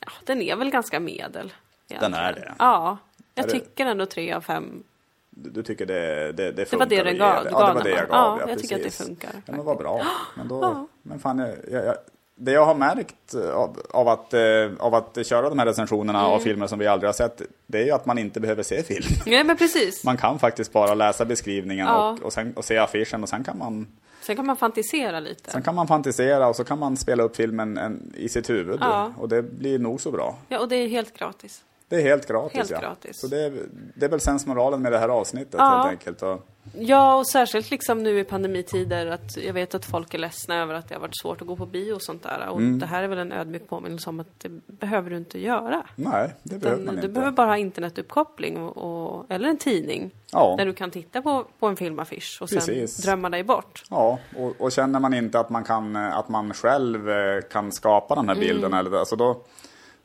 [0.06, 1.54] ja, den är väl ganska medel.
[1.90, 2.14] egentligen.
[2.14, 2.54] är det?
[2.60, 2.98] Ja,
[3.36, 4.84] jag Är det- tycker ändå tre av fem.
[5.44, 7.14] Du, tycker det, det, det Det funkar var det gav, det?
[7.14, 8.40] du Ja, det gav var det jag gav.
[8.42, 10.02] Ja, jag tycker att det funkar, Ja, men vad bra.
[10.38, 10.88] Men, då, Ja.
[11.04, 11.96] men fan, jag, jag, jag,
[12.36, 14.42] det jag har märkt av, av, att, eh,
[14.80, 16.32] av att köra de här recensionerna Mm.
[16.32, 18.84] av filmer som vi aldrig har sett, det är ju att man inte behöver se
[18.84, 19.06] film.
[19.26, 20.04] Nej, men precis.
[20.04, 22.12] Man kan faktiskt bara läsa beskrivningen Ja.
[22.12, 23.88] och, och, sen, och se affischen och sen kan, man,
[24.22, 25.52] Sen kan man fantisera lite.
[25.52, 28.78] sen kan man fantisera och så kan man spela upp filmen en, i sitt huvud.
[28.82, 29.14] Ja.
[29.18, 30.36] Och det blir nog så bra.
[30.48, 31.64] Ja, och det är helt gratis.
[31.90, 32.58] Det är helt gratis.
[32.58, 32.80] Helt ja.
[32.80, 33.20] gratis.
[33.20, 33.54] Så det är,
[33.96, 35.70] det är väl sensmoralen med det här avsnittet Ja.
[35.78, 36.22] helt enkelt.
[36.22, 36.48] Och,
[36.80, 40.74] Ja, och särskilt liksom nu i pandemitider att jag vet att folk är ledsna över
[40.74, 42.48] att det har varit svårt att gå på bio och sånt där.
[42.50, 42.80] Och Mm.
[42.80, 45.84] det här är väl en ödmjuk påminnelse om att det behöver du inte göra.
[45.96, 47.14] nej, det behöver Utan man du inte.
[47.14, 48.78] behöver bara ha internetuppkoppling och,
[49.18, 50.12] och, eller en tidning.
[50.32, 50.56] Ja.
[50.58, 52.98] Där du kan titta på, på en filmaffisch och sen Precis.
[52.98, 53.84] drömma dig bort.
[53.90, 58.16] Ja, och, och känner man inte att man, kan, att man själv eh, kan skapa
[58.16, 58.48] den här Mm.
[58.48, 59.42] bilden, eller, alltså då,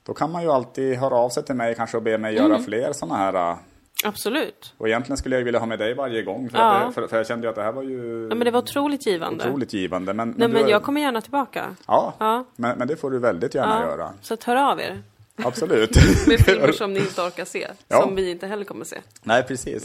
[0.06, 2.50] då kan man ju alltid höra av sig till mig kanske och be mig Mm.
[2.50, 3.50] göra fler sådana här.
[3.50, 3.56] eh,
[4.04, 4.74] Absolut.
[4.78, 6.84] Och egentligen skulle jag vilja ha med dig varje gång, för, Ja.
[6.86, 8.58] det, för, för jag kände ju att det här var ju Ja, men det var
[8.58, 9.44] otroligt givande.
[9.48, 10.12] otroligt givande.
[10.14, 11.76] Men, Nej, men har- jag kommer gärna tillbaka.
[11.86, 12.44] Ja, Ja.
[12.56, 14.12] Men, men det får du väldigt gärna Ja, göra.
[14.22, 15.02] Så att hör av er.
[15.44, 15.96] Absolut.
[16.26, 17.68] Med filmer som ni inte orkar se.
[17.88, 18.00] Ja.
[18.02, 18.98] Som vi inte heller kommer se.
[19.22, 19.84] Nej, precis.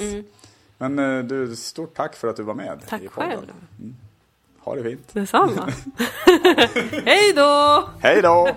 [0.78, 3.30] Men eh, du, stort tack för att du var med Tack i podden.
[3.32, 3.42] själv.
[4.60, 5.14] Ha det fint.
[5.14, 5.70] Detsamma.
[7.06, 7.84] Hej då!
[8.00, 8.48] Hej då!